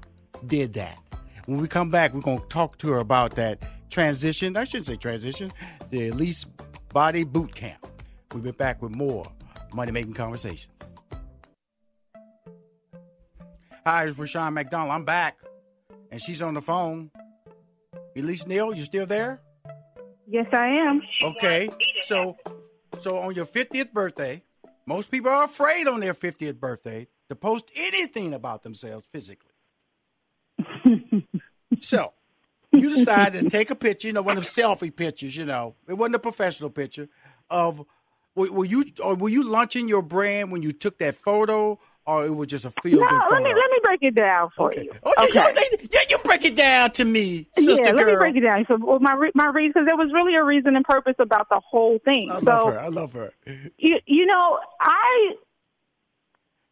did 0.47 0.75
that. 0.75 0.99
When 1.47 1.59
we 1.59 1.67
come 1.69 1.91
back, 1.91 2.15
we're 2.15 2.21
gonna 2.21 2.41
talk 2.49 2.79
to 2.79 2.91
her 2.91 2.99
about 2.99 3.35
that 3.35 3.59
transition. 3.95 4.57
I 4.57 4.65
shouldn't 4.65 4.87
say 4.87 4.97
transition, 4.97 5.53
the 5.91 6.09
Elise 6.09 6.45
Body 6.93 7.23
Boot 7.23 7.55
Camp. 7.55 7.87
We'll 8.33 8.43
be 8.43 8.51
back 8.51 8.83
with 8.83 8.91
more 8.91 9.25
money 9.73 9.93
making 9.93 10.15
conversations. 10.15 10.73
Hi, 13.87 14.07
it's 14.07 14.19
Rushion 14.19 14.53
McDonald. 14.53 14.91
I'm 14.91 15.05
back, 15.05 15.39
and 16.11 16.21
she's 16.21 16.43
on 16.43 16.55
the 16.55 16.61
phone. 16.61 17.13
Elise 18.17 18.47
Neal, 18.49 18.75
you 18.75 18.85
still 18.85 19.07
there? 19.07 19.41
Yes, 20.27 20.47
I 20.53 20.67
am. 20.67 21.01
Okay, 21.23 21.71
so 22.03 22.37
so 22.99 23.19
on 23.19 23.37
your 23.37 23.47
50th 23.47 23.93
birthday, 23.93 24.43
most 24.87 25.09
people 25.09 25.31
are 25.31 25.45
afraid 25.45 25.87
on 25.87 26.01
their 26.01 26.15
50th 26.15 26.59
birthday 26.59 27.07
to 27.29 27.37
post 27.37 27.71
anything 27.77 28.35
about 28.35 28.65
themselves 28.65 29.05
physically. 29.13 29.53
so 31.81 32.13
you 32.81 32.91
decided 32.91 33.45
to 33.45 33.51
take 33.51 33.71
a 33.71 33.75
picture, 33.75 34.09
you 34.09 34.13
know, 34.13 34.23
one 34.23 34.37
of 34.37 34.45
them 34.45 34.51
selfie 34.65 34.95
pictures, 34.95 35.37
you 35.37 35.45
know, 35.45 35.75
it 35.89 35.95
wasn't 35.95 36.17
a 36.17 36.21
professional 36.21 36.71
picture 36.71 37.09
of. 37.51 37.85
Were, 38.37 38.51
were 38.51 38.65
you 38.65 38.85
or 39.01 39.15
were 39.15 39.29
you 39.29 39.45
launching 39.45 39.89
your 39.89 40.03
brand 40.03 40.51
when 40.51 40.61
you 40.61 40.73
took 40.73 40.99
that 40.99 41.15
photo, 41.15 41.79
or 42.05 42.27
it 42.27 42.31
was 42.31 42.49
just 42.49 42.65
a 42.65 42.71
feel 42.73 42.99
No, 42.99 43.07
good 43.07 43.23
photo? 43.23 43.35
let 43.35 43.43
me 43.45 43.55
let 43.55 43.71
me 43.71 43.79
break 43.85 44.03
it 44.03 44.15
down 44.17 44.51
for 44.57 44.73
Okay. 44.73 44.83
you. 44.83 44.93
Oh, 45.05 45.15
yeah, 45.19 45.25
okay. 45.47 45.55
yeah, 45.57 45.87
yeah, 45.93 46.01
you 46.11 46.19
break 46.19 46.45
it 46.45 46.57
down 46.57 46.91
to 46.93 47.05
me, 47.05 47.47
sister 47.55 47.77
yeah, 47.85 47.93
let 47.93 48.07
me 48.07 48.17
break 48.17 48.35
it 48.37 48.41
down. 48.41 48.65
So 48.67 48.77
well, 48.81 48.99
my 48.99 49.15
my 49.35 49.47
reason 49.47 49.73
because 49.75 49.87
there 49.87 49.97
was 49.97 50.11
really 50.13 50.35
a 50.35 50.43
reason 50.43 50.75
and 50.75 50.85
purpose 50.85 51.15
about 51.21 51.49
the 51.49 51.61
whole 51.65 51.99
thing. 52.05 52.29
I 52.29 52.39
so 52.39 52.51
love 52.51 52.65
her. 52.65 52.81
I 52.81 52.89
love 52.89 53.13
her. 53.13 53.33
you 53.79 53.99
you 54.07 54.27
know 54.27 54.59
I 54.81 55.35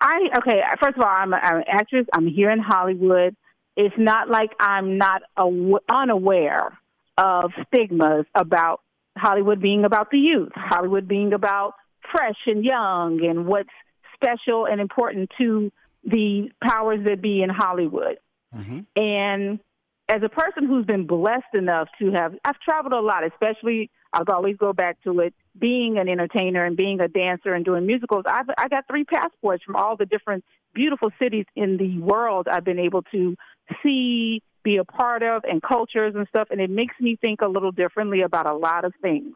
I 0.00 0.28
okay. 0.38 0.62
First 0.82 0.96
of 0.96 1.02
all, 1.02 1.08
I'm, 1.08 1.32
a, 1.32 1.36
I'm 1.36 1.56
an 1.58 1.64
actress. 1.68 2.06
I'm 2.12 2.26
here 2.26 2.50
in 2.50 2.58
Hollywood. 2.58 3.36
It's 3.76 3.94
not 3.98 4.28
like 4.28 4.50
I'm 4.60 4.98
not 4.98 5.22
aw- 5.36 5.78
unaware 5.88 6.78
of 7.16 7.52
stigmas 7.66 8.26
about 8.34 8.80
Hollywood 9.16 9.60
being 9.60 9.84
about 9.84 10.10
the 10.10 10.18
youth, 10.18 10.52
Hollywood 10.54 11.08
being 11.08 11.32
about 11.32 11.74
fresh 12.10 12.38
and 12.46 12.64
young, 12.64 13.24
and 13.24 13.46
what's 13.46 13.70
special 14.14 14.66
and 14.66 14.80
important 14.80 15.30
to 15.38 15.70
the 16.04 16.50
powers 16.62 17.00
that 17.04 17.22
be 17.22 17.42
in 17.42 17.50
Hollywood. 17.50 18.18
Mm-hmm. 18.54 18.80
And 19.02 19.60
as 20.08 20.22
a 20.22 20.28
person 20.28 20.66
who's 20.66 20.84
been 20.84 21.06
blessed 21.06 21.54
enough 21.54 21.88
to 22.00 22.12
have, 22.12 22.34
I've 22.44 22.58
traveled 22.60 22.92
a 22.92 23.00
lot, 23.00 23.24
especially, 23.24 23.90
I'll 24.12 24.24
always 24.28 24.56
go 24.56 24.72
back 24.72 25.02
to 25.04 25.20
it, 25.20 25.34
being 25.58 25.98
an 25.98 26.08
entertainer 26.08 26.64
and 26.64 26.76
being 26.76 27.00
a 27.00 27.08
dancer 27.08 27.52
and 27.54 27.64
doing 27.64 27.86
musicals. 27.86 28.24
I've, 28.26 28.46
I 28.56 28.68
got 28.68 28.86
three 28.88 29.04
passports 29.04 29.62
from 29.64 29.76
all 29.76 29.96
the 29.96 30.06
different 30.06 30.44
beautiful 30.74 31.10
cities 31.20 31.44
in 31.54 31.76
the 31.76 31.98
world 31.98 32.48
I've 32.50 32.64
been 32.64 32.78
able 32.78 33.02
to 33.12 33.36
see, 33.82 34.42
be 34.62 34.78
a 34.78 34.84
part 34.84 35.22
of, 35.22 35.44
and 35.44 35.62
cultures 35.62 36.14
and 36.16 36.26
stuff. 36.28 36.48
And 36.50 36.60
it 36.60 36.70
makes 36.70 36.94
me 37.00 37.16
think 37.20 37.42
a 37.42 37.48
little 37.48 37.72
differently 37.72 38.22
about 38.22 38.48
a 38.48 38.54
lot 38.54 38.84
of 38.84 38.94
things. 39.02 39.34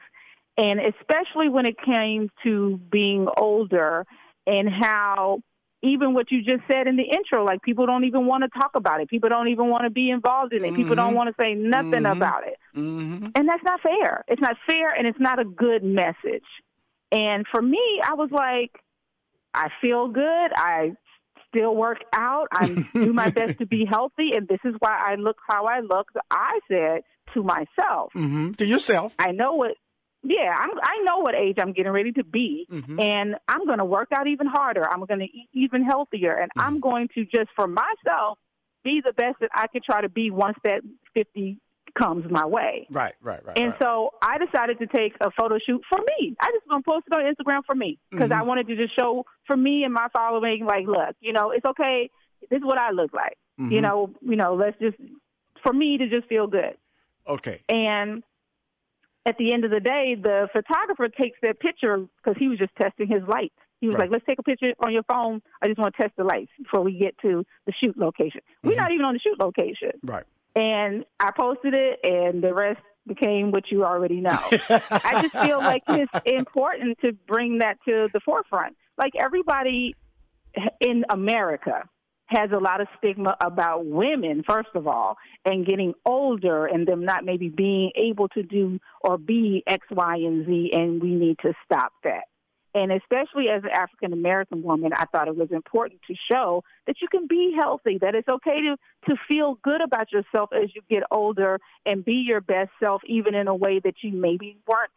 And 0.58 0.80
especially 0.80 1.50
when 1.50 1.66
it 1.66 1.76
came 1.84 2.30
to 2.44 2.80
being 2.90 3.28
older 3.36 4.06
and 4.46 4.68
how 4.68 5.40
even 5.82 6.14
what 6.14 6.30
you 6.32 6.42
just 6.42 6.62
said 6.70 6.86
in 6.86 6.96
the 6.96 7.02
intro, 7.04 7.44
like 7.44 7.62
people 7.62 7.86
don't 7.86 8.04
even 8.04 8.26
want 8.26 8.42
to 8.44 8.48
talk 8.58 8.72
about 8.74 9.00
it. 9.00 9.08
People 9.08 9.28
don't 9.28 9.48
even 9.48 9.68
want 9.68 9.84
to 9.84 9.90
be 9.90 10.10
involved 10.10 10.52
in 10.52 10.64
it. 10.64 10.74
People 10.74 10.94
don't 10.96 11.14
want 11.14 11.28
to 11.28 11.34
say 11.42 11.54
nothing 11.54 12.02
Mhm. 12.04 12.16
about 12.16 12.46
it. 12.46 12.58
Mm-hmm. 12.74 13.26
And 13.34 13.48
that's 13.48 13.62
not 13.62 13.80
fair. 13.82 14.24
It's 14.28 14.40
not 14.40 14.56
fair 14.68 14.90
and 14.92 15.06
it's 15.06 15.20
not 15.20 15.38
a 15.38 15.44
good 15.44 15.84
message. 15.84 16.44
And 17.12 17.46
for 17.50 17.60
me, 17.62 17.80
I 18.02 18.14
was 18.14 18.30
like, 18.32 18.72
I 19.54 19.68
feel 19.80 20.08
good. 20.08 20.50
I 20.56 20.92
still 21.48 21.74
work 21.76 21.98
out. 22.12 22.48
I 22.52 22.84
do 22.92 23.12
my 23.12 23.30
best 23.30 23.58
to 23.58 23.66
be 23.66 23.84
healthy. 23.88 24.32
And 24.34 24.48
this 24.48 24.58
is 24.64 24.74
why 24.80 24.98
I 24.98 25.14
look 25.16 25.36
how 25.48 25.66
I 25.66 25.80
look. 25.80 26.10
I 26.30 26.58
said 26.68 27.02
to 27.34 27.42
myself, 27.42 28.12
Mm-hmm. 28.14 28.52
To 28.52 28.66
yourself. 28.66 29.14
I 29.18 29.32
know 29.32 29.54
what. 29.54 29.76
Yeah, 30.28 30.54
I'm, 30.58 30.70
I 30.82 31.02
know 31.04 31.18
what 31.18 31.34
age 31.34 31.56
I'm 31.58 31.72
getting 31.72 31.92
ready 31.92 32.12
to 32.12 32.24
be, 32.24 32.66
Mhm. 32.70 33.00
and 33.00 33.36
I'm 33.46 33.64
going 33.64 33.78
to 33.78 33.84
work 33.84 34.08
out 34.12 34.26
even 34.26 34.46
harder. 34.46 34.88
I'm 34.90 35.04
going 35.04 35.20
to 35.20 35.26
eat 35.26 35.48
even 35.52 35.84
healthier, 35.84 36.34
and 36.34 36.50
I'm 36.56 36.74
mm-hmm. 36.74 36.80
going 36.80 37.08
to 37.14 37.24
just 37.24 37.50
for 37.54 37.68
myself 37.68 38.38
be 38.82 39.00
the 39.04 39.12
best 39.12 39.38
that 39.40 39.50
I 39.54 39.66
could 39.68 39.84
try 39.84 40.00
to 40.00 40.08
be 40.08 40.30
once 40.30 40.56
that 40.64 40.80
50 41.14 41.58
comes 41.96 42.30
my 42.30 42.44
way. 42.44 42.86
Right, 42.90 43.14
right, 43.22 43.44
right. 43.44 43.58
And 43.58 43.70
right. 43.70 43.78
so 43.80 44.10
I 44.22 44.38
decided 44.38 44.78
to 44.80 44.86
take 44.86 45.14
a 45.20 45.30
photo 45.30 45.58
shoot 45.58 45.82
for 45.88 45.98
me. 45.98 46.36
I 46.40 46.50
just 46.52 46.68
going 46.68 46.82
to 46.82 46.88
post 46.88 47.06
it 47.10 47.14
on 47.14 47.22
Instagram 47.22 47.62
for 47.64 47.74
me 47.74 47.98
because 48.10 48.30
I 48.30 48.36
mm-hmm. 48.36 48.48
wanted 48.48 48.68
to 48.68 48.76
just 48.76 48.94
show 48.98 49.24
for 49.46 49.56
me 49.56 49.84
and 49.84 49.94
my 49.94 50.08
following, 50.12 50.64
like, 50.66 50.86
look, 50.86 51.16
you 51.20 51.32
know, 51.32 51.50
it's 51.52 51.64
okay. 51.64 52.10
This 52.50 52.58
is 52.58 52.64
what 52.64 52.78
I 52.78 52.90
look 52.90 53.12
like. 53.12 53.36
You 53.58 53.64
mm-hmm. 53.64 53.80
know, 53.80 54.10
you 54.20 54.36
know, 54.36 54.54
let's 54.54 54.78
just 54.78 54.96
for 55.62 55.72
me 55.72 55.98
to 55.98 56.08
just 56.08 56.28
feel 56.28 56.46
good. 56.46 56.76
okay. 57.26 57.62
And 57.68 58.22
at 59.26 59.36
the 59.38 59.52
end 59.52 59.64
of 59.64 59.70
the 59.72 59.80
day, 59.80 60.16
the 60.20 60.48
photographer 60.52 61.08
takes 61.08 61.38
that 61.42 61.58
picture 61.58 62.06
because 62.16 62.38
he 62.38 62.48
was 62.48 62.58
just 62.58 62.74
testing 62.76 63.08
his 63.08 63.22
lights. 63.26 63.54
He 63.80 63.88
was 63.88 63.96
Right. 63.96 64.04
like, 64.04 64.10
let's 64.12 64.24
take 64.24 64.38
a 64.38 64.42
picture 64.42 64.72
on 64.78 64.92
your 64.92 65.02
phone. 65.02 65.42
I 65.60 65.66
just 65.66 65.78
want 65.78 65.94
to 65.96 66.02
test 66.02 66.16
the 66.16 66.24
lights 66.24 66.50
before 66.56 66.82
we 66.82 66.96
get 66.96 67.18
to 67.18 67.44
the 67.66 67.72
shoot 67.72 67.98
location. 67.98 68.40
We're 68.62 68.70
mm-hmm. 68.70 68.80
not 68.80 68.92
even 68.92 69.04
on 69.04 69.14
the 69.14 69.20
shoot 69.20 69.38
location. 69.38 69.92
Right. 70.02 70.24
And 70.54 71.04
I 71.20 71.32
posted 71.36 71.74
it, 71.74 72.00
and 72.02 72.42
the 72.42 72.54
rest 72.54 72.80
became 73.06 73.50
what 73.50 73.70
you 73.70 73.84
already 73.84 74.20
know. 74.20 74.38
I 74.70 75.20
just 75.22 75.34
feel 75.34 75.58
like 75.58 75.82
it's 75.88 76.12
important 76.24 76.98
to 77.00 77.12
bring 77.12 77.58
that 77.58 77.78
to 77.86 78.08
the 78.12 78.20
forefront. 78.20 78.76
Like 78.96 79.12
everybody 79.18 79.94
in 80.80 81.04
America 81.10 81.88
has 82.26 82.50
a 82.52 82.58
lot 82.58 82.80
of 82.80 82.88
stigma 82.98 83.36
about 83.40 83.86
women, 83.86 84.42
first 84.46 84.70
of 84.74 84.86
all, 84.86 85.16
and 85.44 85.66
getting 85.66 85.94
older 86.04 86.66
and 86.66 86.86
them 86.86 87.04
not 87.04 87.24
maybe 87.24 87.48
being 87.48 87.92
able 87.94 88.28
to 88.28 88.42
do 88.42 88.78
or 89.00 89.16
be 89.16 89.62
X, 89.66 89.86
Y, 89.90 90.16
and 90.16 90.46
Z, 90.46 90.70
and 90.72 91.00
we 91.00 91.10
need 91.14 91.38
to 91.42 91.52
stop 91.64 91.92
that. 92.04 92.24
And 92.74 92.92
especially 92.92 93.48
as 93.48 93.62
an 93.64 93.70
African 93.70 94.12
American 94.12 94.62
woman, 94.62 94.92
I 94.94 95.06
thought 95.06 95.28
it 95.28 95.36
was 95.36 95.50
important 95.50 96.00
to 96.08 96.14
show 96.30 96.62
that 96.86 96.96
you 97.00 97.08
can 97.08 97.26
be 97.26 97.54
healthy, 97.58 97.96
that 98.02 98.14
it's 98.14 98.28
okay 98.28 98.60
to, 98.60 98.76
to 99.08 99.16
feel 99.26 99.58
good 99.62 99.80
about 99.80 100.12
yourself 100.12 100.50
as 100.52 100.68
you 100.74 100.82
get 100.90 101.02
older 101.10 101.58
and 101.86 102.04
be 102.04 102.24
your 102.26 102.42
best 102.42 102.70
self, 102.78 103.00
even 103.06 103.34
in 103.34 103.48
a 103.48 103.54
way 103.54 103.80
that 103.82 103.94
you 104.02 104.12
maybe 104.12 104.58
weren't 104.66 104.90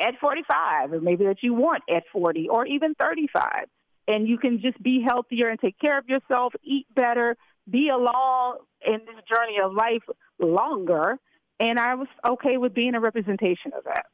at 0.00 0.18
45, 0.18 0.94
or 0.94 1.00
maybe 1.00 1.26
that 1.26 1.42
you 1.42 1.52
weren't 1.52 1.82
at 1.94 2.04
40, 2.10 2.48
or 2.48 2.64
even 2.64 2.94
35. 2.94 3.66
And 4.08 4.28
you 4.28 4.38
can 4.38 4.60
just 4.60 4.80
be 4.82 5.02
healthier 5.02 5.48
and 5.48 5.58
take 5.58 5.78
care 5.78 5.98
of 5.98 6.08
yourself, 6.08 6.54
eat 6.62 6.86
better, 6.94 7.36
be 7.68 7.88
along 7.88 8.58
in 8.86 9.00
this 9.04 9.24
journey 9.28 9.56
of 9.62 9.72
life 9.72 10.02
longer. 10.38 11.18
And 11.58 11.80
I 11.80 11.94
was 11.94 12.08
okay 12.24 12.56
with 12.56 12.74
being 12.74 12.94
a 12.94 13.00
representation 13.00 13.72
of 13.76 13.84
that. 13.84 14.06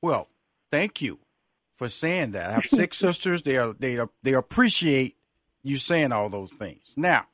Well, 0.00 0.28
thank 0.70 1.00
you 1.00 1.20
for 1.74 1.88
saying 1.88 2.32
that. 2.32 2.50
I 2.50 2.52
have 2.54 2.66
six 2.66 2.96
sisters. 2.98 3.42
They 3.42 3.56
are 3.56 3.72
they 3.72 3.98
are 3.98 4.10
they 4.22 4.34
appreciate 4.34 5.16
you 5.62 5.78
saying 5.78 6.12
all 6.12 6.28
those 6.28 6.52
things. 6.52 6.94
Now, 6.96 7.26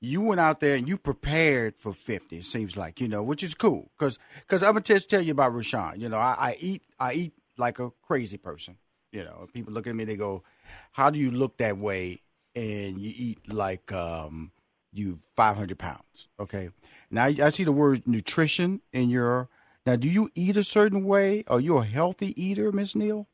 you 0.00 0.20
went 0.20 0.40
out 0.40 0.60
there 0.60 0.76
and 0.76 0.88
you 0.88 0.98
prepared 0.98 1.76
for 1.78 1.92
fifty. 1.92 2.38
It 2.38 2.44
seems 2.44 2.76
like 2.76 3.00
you 3.00 3.08
know, 3.08 3.22
which 3.22 3.42
is 3.42 3.54
cool 3.54 3.90
because 3.96 4.18
because 4.40 4.62
I'm 4.62 4.72
gonna 4.72 4.82
just 4.82 5.08
tell 5.08 5.22
you 5.22 5.32
about 5.32 5.54
Rushion. 5.54 6.00
You 6.00 6.08
know, 6.08 6.18
I, 6.18 6.36
I 6.38 6.56
eat 6.60 6.82
I 6.98 7.12
eat 7.12 7.32
like 7.56 7.78
a 7.78 7.90
crazy 8.02 8.36
person. 8.36 8.76
You 9.12 9.24
know, 9.24 9.46
people 9.52 9.72
look 9.72 9.86
at 9.86 9.94
me, 9.94 10.04
they 10.04 10.16
go, 10.16 10.42
"How 10.92 11.10
do 11.10 11.18
you 11.18 11.30
look 11.30 11.58
that 11.58 11.78
way?" 11.78 12.22
And 12.54 12.98
you 13.00 13.12
eat 13.14 13.52
like 13.52 13.92
um, 13.92 14.52
you 14.92 15.20
500 15.36 15.78
pounds. 15.78 16.28
Okay. 16.40 16.70
Now 17.10 17.26
I 17.26 17.50
see 17.50 17.64
the 17.64 17.72
word 17.72 18.06
nutrition 18.06 18.80
in 18.92 19.10
your. 19.10 19.48
Now, 19.84 19.94
do 19.94 20.08
you 20.08 20.30
eat 20.34 20.56
a 20.56 20.64
certain 20.64 21.04
way? 21.04 21.44
Are 21.46 21.60
you 21.60 21.78
a 21.78 21.84
healthy 21.84 22.34
eater, 22.42 22.72
Miss 22.72 22.96
Neal? 22.96 23.28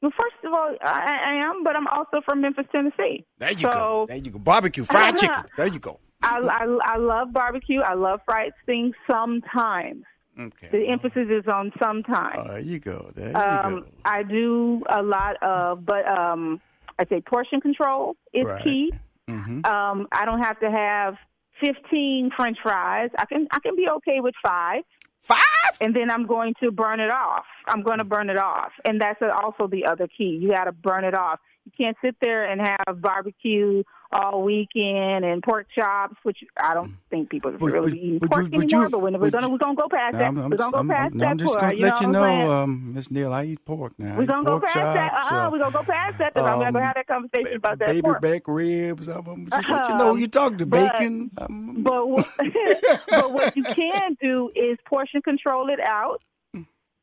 Well, 0.00 0.12
first 0.18 0.36
of 0.44 0.52
all, 0.52 0.76
I, 0.80 1.18
I 1.26 1.50
am, 1.50 1.64
but 1.64 1.76
I'm 1.76 1.86
also 1.88 2.20
from 2.24 2.40
Memphis, 2.40 2.66
Tennessee. 2.72 3.26
There 3.38 3.50
you 3.50 3.58
so, 3.58 3.70
go. 3.70 4.06
There 4.08 4.16
you 4.16 4.30
go. 4.30 4.38
Barbecue, 4.38 4.84
fried 4.84 5.16
chicken. 5.18 5.44
There 5.56 5.66
you 5.66 5.78
go. 5.78 5.98
I, 6.22 6.38
I, 6.38 6.94
I 6.94 6.96
love 6.98 7.32
barbecue. 7.32 7.80
I 7.80 7.94
love 7.94 8.20
fried 8.24 8.52
things 8.64 8.94
sometimes. 9.10 10.04
Okay. 10.40 10.68
The 10.72 10.88
emphasis 10.88 11.28
is 11.30 11.46
on 11.46 11.72
sometimes. 11.78 12.48
There 12.48 12.58
you 12.60 12.78
go. 12.78 13.10
There 13.14 13.30
you 13.30 13.36
Um, 13.36 13.80
go. 13.80 13.86
I 14.04 14.22
do 14.22 14.82
a 14.88 15.02
lot 15.02 15.36
of, 15.42 15.84
but 15.84 16.06
um, 16.08 16.60
I 16.98 17.04
say 17.06 17.20
portion 17.20 17.60
control 17.60 18.16
is 18.32 18.46
Right. 18.46 18.62
key. 18.64 18.92
hmm 19.28 19.60
Um, 19.66 20.06
I 20.12 20.24
don't 20.24 20.40
have 20.40 20.58
to 20.60 20.70
have 20.70 21.16
15 21.60 22.30
French 22.36 22.58
fries. 22.62 23.10
I 23.18 23.26
can 23.26 23.46
I 23.50 23.58
can 23.60 23.76
be 23.76 23.86
okay 23.96 24.20
with 24.20 24.34
five. 24.42 24.82
Five? 25.22 25.40
And 25.82 25.94
then 25.94 26.10
I'm 26.10 26.26
going 26.26 26.54
to 26.60 26.70
burn 26.70 26.98
it 27.00 27.10
off. 27.10 27.44
I'm 27.66 27.82
going 27.82 27.98
to 27.98 28.04
burn 28.04 28.30
it 28.30 28.38
off. 28.38 28.72
And 28.84 29.00
that's 29.00 29.20
also 29.22 29.66
the 29.66 29.86
other 29.86 30.06
key. 30.08 30.38
You 30.40 30.50
got 30.50 30.64
to 30.64 30.72
burn 30.72 31.04
it 31.04 31.14
off. 31.14 31.40
You 31.66 31.72
can't 31.76 31.96
sit 32.02 32.16
there 32.22 32.44
and 32.50 32.60
have 32.60 33.00
barbecue 33.02 33.82
all 34.12 34.42
weekend 34.42 35.24
and 35.24 35.40
pork 35.42 35.66
chops, 35.72 36.16
which 36.24 36.38
I 36.60 36.74
don't 36.74 36.96
think 37.10 37.30
people 37.30 37.52
Would- 37.52 37.60
really 37.72 37.80
would- 37.92 37.94
eating 37.94 38.18
would 38.20 38.30
pork 38.30 38.42
would 38.44 38.54
anymore. 38.54 38.82
you- 38.84 38.88
but 38.90 38.98
when 39.02 39.20
we're 39.20 39.30
gonna 39.30 39.48
we're 39.48 39.58
gonna 39.58 39.74
go 39.76 39.88
past 39.88 40.14
that. 40.14 40.22
I'm, 40.24 40.38
I'm, 40.38 40.50
we're 40.50 40.56
gonna 40.56 40.72
go 40.72 40.78
I'm- 40.78 40.88
past 40.88 41.00
I'm- 41.12 41.18
that 41.18 41.28
I'm 41.28 41.38
just 41.38 41.54
gonna 41.54 41.74
you 41.74 41.84
let 41.84 42.00
you 42.00 42.08
know, 42.08 42.52
um, 42.52 42.94
Miss 42.94 43.08
Neal, 43.10 43.32
I 43.32 43.44
eat 43.44 43.64
pork 43.64 43.92
now. 43.98 44.16
We're 44.16 44.26
gonna 44.26 44.44
go 44.44 44.58
past 44.58 44.74
that. 44.74 45.10
chops, 45.12 45.30
Uh-uh, 45.32 45.36
uh, 45.46 45.50
we're 45.50 45.58
gonna 45.58 45.70
go 45.72 45.82
past 45.84 46.18
that 46.18 46.34
because 46.34 46.48
I'm 46.48 46.58
gonna 46.58 46.76
um, 46.78 46.82
have 46.84 46.94
that 46.96 47.06
conversation 47.06 47.56
about 47.58 47.78
that 47.78 47.88
baby 47.88 48.02
pork. 48.02 48.20
back 48.22 48.42
ribs. 48.48 49.06
I'm, 49.06 49.24
I'm 49.28 49.46
just 49.48 49.68
let 49.68 49.88
you 49.88 49.94
know 49.96 50.10
Um, 50.12 50.18
you 50.18 50.26
talk 50.28 50.58
to 50.58 50.66
but- 50.66 50.92
bacon. 50.94 51.30
Um, 51.38 51.76
But 51.82 52.08
what- 52.08 52.28
but 53.08 53.32
what 53.32 53.56
you 53.56 53.62
can 53.64 54.16
do 54.20 54.50
is 54.56 54.76
portion 54.86 55.22
control 55.22 55.68
it 55.68 55.78
out. 55.78 56.20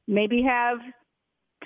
Maybe 0.07 0.41
have 0.43 0.77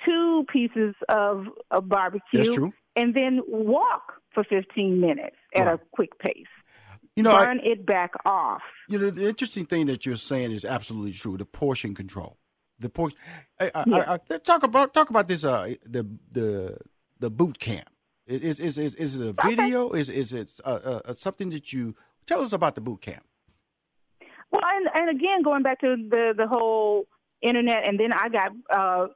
two 0.04 0.44
pieces 0.52 0.94
of, 1.08 1.46
of 1.70 1.88
barbecue. 1.88 2.20
That's 2.44 2.54
true. 2.54 2.72
And 2.96 3.14
then 3.14 3.40
walk 3.46 4.14
for 4.34 4.44
15 4.44 5.00
minutes 5.00 5.36
at 5.54 5.66
Right. 5.66 5.74
a 5.74 5.80
quick 5.92 6.18
pace. 6.18 6.46
you 7.16 7.22
know, 7.22 7.32
I, 7.34 7.44
Burn 7.44 7.60
it 7.62 7.84
back 7.86 8.12
off. 8.24 8.62
you 8.88 8.98
know, 8.98 9.10
the 9.10 9.28
interesting 9.28 9.66
thing 9.66 9.86
that 9.86 10.06
you're 10.06 10.16
saying 10.16 10.50
is 10.52 10.64
absolutely 10.64 11.12
true. 11.12 11.36
The 11.36 11.44
portion 11.44 11.94
control, 11.94 12.38
the 12.78 12.88
portion. 12.88 13.18
I, 13.60 13.70
I, 13.74 13.84
Yeah. 13.86 14.04
I, 14.12 14.34
I, 14.34 14.38
talk 14.38 14.62
about 14.62 14.94
talk 14.94 15.10
about 15.10 15.28
this. 15.28 15.44
Uh, 15.44 15.74
the 15.84 16.06
the 16.30 16.78
the 17.18 17.28
boot 17.30 17.58
camp. 17.58 17.88
Is 18.26 18.58
is 18.60 18.78
is 18.78 18.94
is 18.94 19.16
it 19.16 19.26
a 19.26 19.34
video? 19.46 19.90
Is 19.90 20.08
is 20.08 20.32
it 20.32 20.50
uh, 20.64 20.68
uh, 20.68 21.00
uh, 21.04 21.12
something 21.12 21.50
that 21.50 21.72
you 21.72 21.94
tell 22.26 22.40
us 22.40 22.52
about 22.54 22.76
the 22.76 22.80
boot 22.80 23.02
camp? 23.02 23.24
Well, 24.50 24.62
and, 24.64 24.88
and 24.94 25.10
again, 25.10 25.42
going 25.42 25.62
back 25.62 25.80
to 25.80 25.96
the, 25.96 26.34
the 26.36 26.46
whole 26.46 27.06
internet, 27.42 27.86
and 27.86 27.98
then 27.98 28.12
I 28.12 28.28
got 28.28 28.52
uh, 28.72 29.06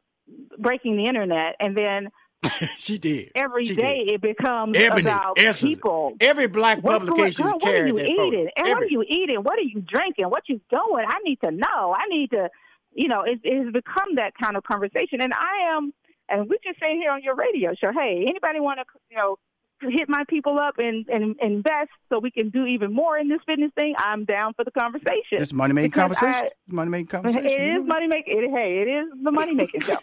breaking 0.59 0.97
the 0.97 1.05
internet, 1.05 1.57
and 1.61 1.77
then 1.77 2.09
she 2.77 2.99
did 2.99 3.31
every 3.35 3.65
She 3.65 3.75
day 3.75 4.05
did. 4.05 4.15
it 4.15 4.21
becomes 4.23 4.77
Ebony, 4.77 5.03
about 5.03 5.39
Essence. 5.39 5.61
people. 5.61 6.15
Every 6.21 6.47
black 6.47 6.83
publication 6.83 7.45
girl, 7.45 7.57
is 7.57 7.63
what 7.63 7.75
are 7.75 7.87
you 7.87 7.99
eating? 7.99 8.49
And 8.57 8.69
what 8.69 8.83
are 8.83 8.89
you 8.89 9.03
eating? 9.09 9.37
What 9.43 9.59
are 9.59 9.63
you 9.63 9.81
drinking? 9.81 10.27
What 10.27 10.43
you 10.49 10.61
doing? 10.71 11.05
I 11.09 11.19
need 11.25 11.41
to 11.45 11.51
know. 11.51 11.95
I 11.97 12.07
need 12.09 12.31
to, 12.31 12.49
you 12.93 13.09
know, 13.09 13.23
it, 13.23 13.41
it 13.43 13.65
has 13.65 13.73
become 13.73 14.17
that 14.17 14.33
kind 14.41 14.57
of 14.57 14.65
conversation. 14.65 15.21
And 15.21 15.33
I 15.33 15.75
am, 15.77 15.93
and 16.29 16.49
we 16.49 16.59
just 16.63 16.79
say 16.79 16.97
here 16.97 17.11
on 17.11 17.23
your 17.23 17.35
radio 17.35 17.73
show, 17.75 17.91
hey, 17.93 18.25
anybody 18.29 18.61
want 18.61 18.81
to, 18.81 18.85
you 19.11 19.17
know, 19.17 19.39
hit 19.81 20.09
my 20.09 20.25
people 20.29 20.59
up 20.59 20.79
and, 20.79 21.07
and 21.09 21.37
invest 21.41 21.91
so 22.09 22.19
we 22.19 22.31
can 22.31 22.51
do 22.51 22.65
even 22.67 22.93
more 22.93 23.19
in 23.19 23.29
this 23.29 23.41
fitness 23.47 23.71
thing? 23.75 23.95
I'm 23.99 24.25
down 24.25 24.55
for 24.55 24.65
the 24.65 24.71
conversation. 24.71 25.39
It's 25.39 25.53
money 25.53 25.75
making 25.75 25.93
conversation. 25.93 26.47
I- 26.47 26.51
money 26.69 26.91
making 26.91 27.09
conversation. 27.09 27.47
It 27.47 27.77
is 27.81 27.87
money 27.87 28.07
making. 28.07 28.39
It, 28.39 28.51
hey, 28.51 28.83
it 28.83 28.89
is 28.91 29.09
the 29.23 29.31
money 29.33 29.55
making 29.55 29.81
show. 29.83 29.97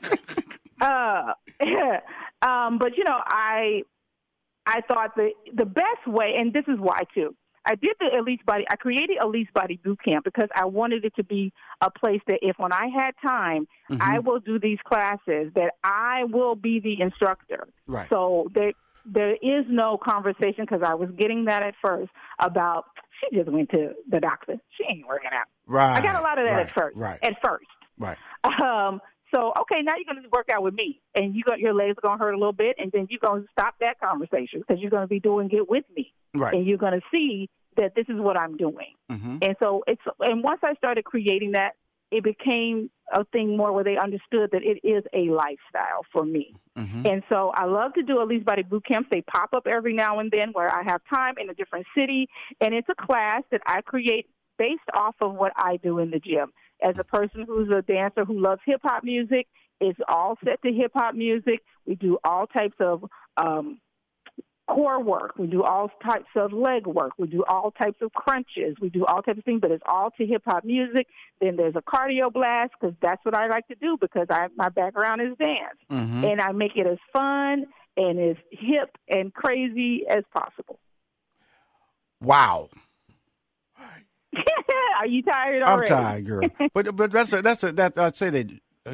uh, 0.82 1.34
um, 2.48 2.78
but 2.78 2.98
you 2.98 3.04
know, 3.04 3.18
I 3.26 3.84
I 4.66 4.82
thought 4.88 5.16
the 5.16 5.32
the 5.54 5.66
best 5.66 6.08
way, 6.08 6.36
and 6.38 6.54
this 6.54 6.66
is 6.68 6.80
why 6.80 7.02
too. 7.14 7.36
I 7.66 7.76
did 7.76 7.94
the 8.00 8.08
Elise 8.20 8.42
Body. 8.46 8.66
I 8.70 8.76
created 8.76 9.18
Elise 9.24 9.48
Body 9.54 9.80
Boot 9.82 9.98
Camp 10.04 10.26
because 10.26 10.50
I 10.54 10.66
wanted 10.66 11.06
it 11.06 11.16
to 11.16 11.24
be 11.24 11.54
a 11.80 11.90
place 11.90 12.20
that 12.28 12.40
if 12.42 12.58
when 12.60 12.74
I 12.74 12.88
had 12.88 13.12
time, 13.26 13.68
Mm-hmm. 13.92 14.02
I 14.02 14.20
will 14.20 14.40
do 14.40 14.58
these 14.60 14.80
classes. 14.86 15.52
That 15.56 15.74
I 15.84 16.24
will 16.24 16.56
be 16.56 16.80
the 16.80 17.02
instructor. 17.02 17.68
Right. 17.86 18.10
So 18.10 18.48
there 18.56 18.72
there 19.06 19.34
is 19.36 19.66
no 19.68 19.98
conversation 19.98 20.60
because 20.66 20.82
I 20.86 20.94
was 20.94 21.10
getting 21.18 21.46
that 21.46 21.64
at 21.64 21.76
first 21.84 22.12
about 22.40 22.86
she 23.20 23.38
just 23.38 23.50
went 23.50 23.70
to 23.72 23.94
the 24.10 24.20
doctor. 24.20 24.56
She 24.78 24.84
ain't 24.90 25.08
working 25.08 25.30
out. 25.34 25.48
Right. 25.66 25.98
I 25.98 26.02
got 26.02 26.20
a 26.20 26.22
lot 26.24 26.40
of 26.40 26.46
that 26.46 26.56
right, 26.56 26.68
at 26.68 26.74
first. 26.74 26.98
Right. 26.98 27.20
At 27.22 27.34
first. 27.44 27.68
right. 27.98 28.18
Um, 28.44 29.02
so 29.34 29.52
okay, 29.62 29.82
now 29.82 29.94
you're 29.96 30.14
going 30.14 30.22
to 30.24 30.30
work 30.32 30.50
out 30.54 30.62
with 30.62 30.76
me, 30.76 31.02
and 31.16 31.36
you 31.36 31.44
got 31.44 31.60
your 31.60 31.74
legs 31.74 31.98
are 31.98 32.02
going 32.08 32.20
to 32.20 32.24
hurt 32.24 32.34
a 32.34 32.38
little 32.38 32.54
bit, 32.54 32.76
and 32.78 32.92
then 32.92 33.08
you're 33.10 33.20
going 33.24 33.44
to 33.44 33.48
stop 33.52 33.76
that 33.80 34.00
conversation 34.00 34.60
because 34.60 34.80
you're 34.80 34.92
going 34.92 35.04
to 35.04 35.08
be 35.08 35.20
doing 35.20 35.50
it 35.52 35.68
with 35.70 35.86
me, 35.96 36.14
Right. 36.36 36.54
and 36.54 36.66
you're 36.68 36.78
going 36.78 36.94
to 36.94 37.02
see 37.12 37.50
that 37.78 37.96
this 37.96 38.06
is 38.10 38.16
what 38.20 38.38
I'm 38.38 38.58
doing. 38.58 38.94
Mm-hmm. 39.12 39.38
And 39.42 39.56
so 39.60 39.84
it's 39.88 40.02
and 40.20 40.44
once 40.44 40.60
I 40.64 40.76
started 40.76 41.04
creating 41.06 41.54
that, 41.54 41.72
it 42.14 42.24
became 42.24 42.92
a 43.12 43.26
thing 43.26 43.58
more 43.58 43.74
where 43.74 43.84
they 43.84 43.98
understood 43.98 44.50
that 44.52 44.62
it 44.64 44.80
is 44.88 45.04
a 45.14 45.32
lifestyle 45.32 46.06
for 46.12 46.24
me. 46.24 46.56
Mm-hmm. 46.78 47.08
And 47.08 47.24
so 47.28 47.52
I 47.56 47.66
love 47.66 47.94
to 47.96 48.04
do 48.04 48.22
Elise 48.22 48.44
Body 48.44 48.64
boot 48.64 48.86
camps. 48.86 49.10
They 49.12 49.22
pop 49.22 49.50
up 49.54 49.66
every 49.68 49.94
now 49.94 50.20
and 50.20 50.32
then 50.32 50.52
where 50.54 50.70
I 50.70 50.84
have 50.84 51.02
time 51.12 51.36
in 51.40 51.50
a 51.50 51.54
different 51.54 51.88
city, 51.98 52.28
and 52.62 52.74
it's 52.74 52.88
a 52.90 53.06
class 53.06 53.42
that 53.52 53.62
I 53.66 53.82
create 53.82 54.28
based 54.60 54.82
off 54.96 55.16
of 55.22 55.34
what 55.34 55.52
I 55.56 55.78
do 55.78 55.98
in 55.98 56.12
the 56.12 56.20
gym. 56.20 56.54
As 56.84 56.96
a 57.00 57.04
person 57.04 57.46
who's 57.48 57.70
a 57.70 57.82
dancer 57.82 58.26
who 58.26 58.40
loves 58.40 58.62
hip 58.66 58.82
hop 58.84 59.04
music, 59.04 59.48
it's 59.82 60.00
all 60.08 60.38
set 60.46 60.62
to 60.62 60.72
hip 60.72 60.92
hop 60.94 61.16
music. 61.16 61.62
We 61.88 61.96
do 61.96 62.20
all 62.24 62.46
types 62.46 62.76
of 62.80 63.04
um, 63.38 63.80
core 64.68 65.02
work. 65.04 65.38
We 65.38 65.48
do 65.48 65.62
all 65.64 65.90
types 66.06 66.30
of 66.36 66.54
leg 66.54 66.88
work. 66.88 67.12
We 67.18 67.28
do 67.28 67.44
all 67.48 67.72
types 67.72 67.98
of 68.02 68.14
crunches. 68.14 68.76
We 68.82 68.90
do 68.90 69.06
all 69.06 69.22
types 69.22 69.38
of 69.40 69.44
things, 69.44 69.62
but 69.62 69.72
it's 69.72 69.84
all 69.86 70.12
to 70.12 70.26
hip 70.26 70.44
hop 70.46 70.64
music. 70.64 71.08
Then 71.42 71.58
there's 71.58 71.76
a 71.76 71.82
cardio 71.82 72.32
blast 72.32 72.72
because 72.80 72.96
that's 73.02 73.24
what 73.26 73.36
I 73.36 73.48
like 73.48 73.68
to 73.68 73.76
do 73.76 73.98
because 74.00 74.28
I, 74.30 74.48
my 74.56 74.70
background 74.70 75.22
is 75.22 75.38
dance, 75.38 75.78
Mm-hmm. 75.92 76.24
and 76.26 76.42
I 76.42 76.52
make 76.54 76.76
it 76.76 76.88
as 76.88 76.98
fun 77.12 77.66
and 77.98 78.20
as 78.20 78.38
hip 78.52 78.98
and 79.10 79.34
crazy 79.34 80.04
as 80.10 80.24
possible. 80.34 80.80
Wow. 82.22 82.70
Are 85.00 85.08
you 85.08 85.22
tired 85.24 85.64
already? 85.64 85.92
I'm 85.92 86.04
tired, 86.04 86.26
girl. 86.26 86.50
but 86.74 86.96
but 86.96 87.12
that's 87.12 87.34
a, 87.34 87.42
that's 87.42 87.64
a, 87.64 87.72
that 87.74 87.98
I 87.98 88.12
say 88.12 88.30
that 88.30 88.50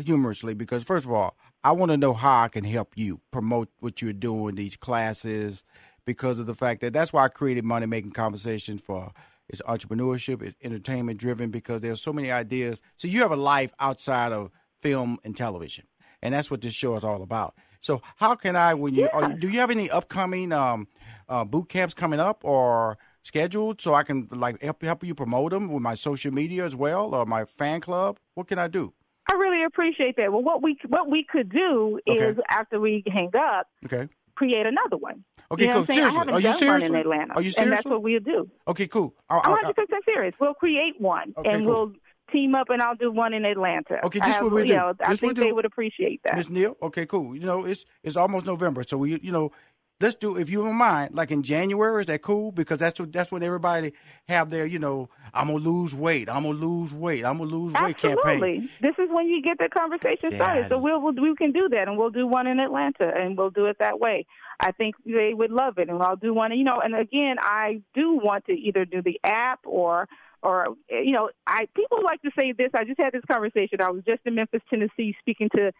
humorously 0.06 0.54
because 0.54 0.84
first 0.84 1.06
of 1.06 1.12
all, 1.12 1.36
I 1.64 1.74
want 1.74 1.92
to 1.92 1.98
know 1.98 2.14
how 2.14 2.44
I 2.44 2.48
can 2.48 2.64
help 2.64 2.94
you 2.96 3.20
promote 3.32 3.70
what 3.80 4.02
you're 4.02 4.14
doing 4.14 4.56
these 4.56 4.78
classes 4.78 5.64
because 6.06 6.40
of 6.40 6.46
the 6.46 6.56
fact 6.56 6.80
that 6.82 6.94
that's 6.94 7.12
why 7.12 7.26
I 7.26 7.28
created 7.28 7.66
Money 7.66 7.86
Making 7.86 8.12
Conversation 8.12 8.78
for 8.78 9.12
it's 9.50 9.62
entrepreneurship, 9.64 10.42
it's 10.42 10.56
entertainment 10.62 11.20
driven 11.20 11.50
because 11.50 11.82
there's 11.82 12.02
so 12.02 12.14
many 12.14 12.32
ideas. 12.32 12.82
So 12.96 13.08
you 13.08 13.22
have 13.22 13.32
a 13.32 13.36
life 13.36 13.74
outside 13.80 14.32
of 14.32 14.52
film 14.82 15.18
and 15.24 15.36
television, 15.36 15.86
and 16.22 16.34
that's 16.34 16.50
what 16.50 16.62
this 16.62 16.74
show 16.74 16.96
is 16.96 17.04
all 17.04 17.22
about. 17.24 17.56
So 17.82 18.02
how 18.18 18.36
can 18.36 18.56
I 18.56 18.74
when 18.74 18.94
you 18.94 19.10
are, 19.12 19.34
do 19.34 19.50
you 19.50 19.60
have 19.60 19.72
any 19.72 19.90
upcoming 19.90 20.54
um, 20.54 20.88
uh, 21.28 21.44
boot 21.44 21.68
camps 21.68 21.94
coming 21.94 22.20
up 22.20 22.44
or 22.46 22.98
scheduled 23.24 23.82
so 23.82 23.94
I 23.94 24.04
can 24.04 24.28
like 24.32 24.62
help 24.62 24.82
help 24.82 25.04
you 25.04 25.16
promote 25.16 25.52
them 25.52 25.68
with 25.68 25.82
my 25.82 25.94
social 25.94 26.32
media 26.32 26.64
as 26.64 26.76
well 26.76 27.14
or 27.14 27.26
my 27.26 27.44
fan 27.44 27.82
club? 27.82 28.20
What 28.36 28.48
can 28.48 28.60
I 28.60 28.68
do? 28.68 28.94
Appreciate 29.74 30.16
that. 30.18 30.32
Well, 30.32 30.42
what 30.44 30.62
we 30.62 30.78
what 30.88 31.10
we 31.10 31.24
could 31.24 31.50
do 31.50 32.00
Okay. 32.08 32.30
is 32.30 32.38
after 32.50 32.80
we 32.80 33.04
hang 33.08 33.32
up, 33.38 33.68
Okay. 33.86 34.10
create 34.36 34.66
another 34.66 34.98
one. 34.98 35.24
Okay, 35.52 35.64
you 35.64 35.70
know 35.70 35.74
cool. 35.76 35.82
what 35.84 35.90
I'm 35.90 35.96
saying? 35.96 36.06
I 36.06 36.10
Seriously, 36.10 36.34
are 36.34 36.40
you 36.42 36.72
one 36.72 36.84
in 36.84 36.96
Atlanta, 36.96 37.34
Are 37.36 37.42
you 37.42 37.52
and 37.58 37.72
that's 37.72 37.86
what 37.86 38.04
we'll 38.04 38.20
do. 38.20 38.50
Okay, 38.68 38.88
cool. 38.88 39.16
I'll, 39.30 39.40
I'm 39.40 39.46
I'll- 39.46 39.52
100 39.64 39.76
percent 39.76 40.04
serious. 40.06 40.36
We'll 40.40 40.54
create 40.54 41.00
one, 41.00 41.34
Okay, 41.38 41.50
and 41.52 41.66
cool. 41.66 41.74
we'll 41.74 41.94
team 42.32 42.54
up, 42.54 42.70
and 42.70 42.80
I'll 42.82 42.96
do 42.96 43.12
one 43.12 43.34
in 43.34 43.44
Atlanta. 43.46 44.06
Okay, 44.06 44.20
just 44.20 44.42
what 44.44 44.52
we 44.52 44.62
you 44.62 44.68
do. 44.68 44.74
Know, 44.76 44.94
I 45.04 45.16
think 45.16 45.36
they 45.38 45.52
would 45.52 45.66
appreciate 45.66 46.22
that. 46.24 46.36
Miss 46.38 46.48
Neal. 46.50 46.78
Okay, 46.82 47.08
cool. 47.08 47.36
You 47.36 47.46
know, 47.46 47.66
it's 47.66 47.86
it's 48.04 48.16
almost 48.16 48.46
November, 48.46 48.84
so 48.84 48.98
we 48.98 49.20
you 49.22 49.32
know, 49.32 49.52
let's 50.02 50.16
do 50.16 50.38
if 50.38 50.50
you 50.50 50.64
don't 50.64 50.76
mind, 50.76 51.14
like 51.14 51.32
in 51.32 51.44
January. 51.44 52.02
Is 52.02 52.08
that 52.08 52.22
cool? 52.22 52.52
Because 52.52 52.80
that's 52.80 53.00
what 53.00 53.12
that's 53.12 53.32
when 53.32 53.44
everybody 53.44 53.94
have 54.28 54.50
their 54.50 54.66
you 54.66 54.80
know, 54.80 55.10
I'm 55.34 55.48
gonna 55.48 55.60
lose 55.60 55.94
weight. 55.94 56.30
I'm 56.30 56.44
gonna 56.44 56.58
lose 56.58 56.94
weight. 56.94 57.26
I'm 57.26 57.38
gonna 57.38 57.50
lose 57.50 57.74
weight 57.74 57.98
campaign. 57.98 58.20
Absolutely. 58.20 58.70
This 58.82 58.96
is 58.98 59.10
when 59.12 59.28
you 59.28 59.42
get 59.42 59.58
the 59.58 59.70
conversation 59.70 60.32
Yeah. 60.32 60.38
started. 60.38 60.68
So 60.70 60.78
we'll, 60.80 61.02
we'll 61.02 61.14
we 61.14 61.36
can 61.36 61.52
do 61.52 61.68
that, 61.70 61.88
and 61.88 61.98
we'll 61.98 62.10
do 62.12 62.28
one 62.28 62.48
in 62.48 62.60
Atlanta, 62.60 63.12
and 63.16 63.38
we'll 63.38 63.50
do 63.50 63.66
it 63.66 63.78
that 63.80 64.00
way. 64.00 64.26
I 64.60 64.72
think 64.72 64.96
they 65.06 65.34
would 65.34 65.52
love 65.52 65.78
it, 65.78 65.90
and 65.90 66.02
I'll 66.02 66.16
do 66.18 66.34
one. 66.34 66.52
You 66.58 66.64
know, 66.64 66.80
and 66.84 66.96
again, 66.96 67.38
I 67.40 67.82
do 67.94 68.14
want 68.14 68.46
to 68.46 68.54
either 68.54 68.86
do 68.86 69.02
the 69.02 69.20
app 69.24 69.60
or 69.66 70.08
or 70.42 70.68
you 70.90 71.12
know, 71.12 71.30
I 71.46 71.68
people 71.76 72.02
like 72.04 72.22
to 72.22 72.32
say 72.38 72.54
this. 72.54 72.70
I 72.74 72.86
just 72.86 73.00
had 73.00 73.12
this 73.14 73.24
conversation. 73.30 73.82
I 73.82 73.90
was 73.90 74.04
just 74.06 74.22
in 74.26 74.36
Memphis, 74.36 74.62
Tennessee, 74.70 75.16
speaking 75.20 75.50
to 75.56 75.72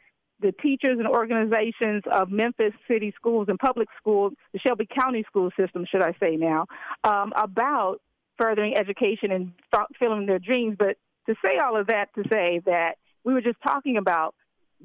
the 0.42 0.52
teachers 0.52 0.98
and 1.00 1.08
organizations 1.08 2.04
of 2.12 2.30
Memphis 2.30 2.74
City 2.88 3.14
schools 3.16 3.48
and 3.50 3.60
public 3.60 3.88
schools, 4.00 4.34
the 4.54 4.60
Shelby 4.60 4.88
County 4.88 5.24
school 5.28 5.50
system, 5.60 5.86
should 5.90 6.02
I 6.02 6.14
say 6.20 6.36
now, 6.38 6.66
um, 7.04 7.34
about 7.36 8.02
furthering 8.38 8.76
education 8.76 9.32
and 9.32 9.52
fulfilling 9.74 10.26
their 10.26 10.40
dreams. 10.40 10.78
But 10.80 10.98
to 11.28 11.36
say 11.44 11.58
all 11.58 11.78
of 11.78 11.88
that, 11.88 12.14
to 12.16 12.24
say 12.32 12.62
that 12.66 12.96
we 13.24 13.34
were 13.34 13.42
just 13.42 13.58
talking 13.62 13.98
about 13.98 14.34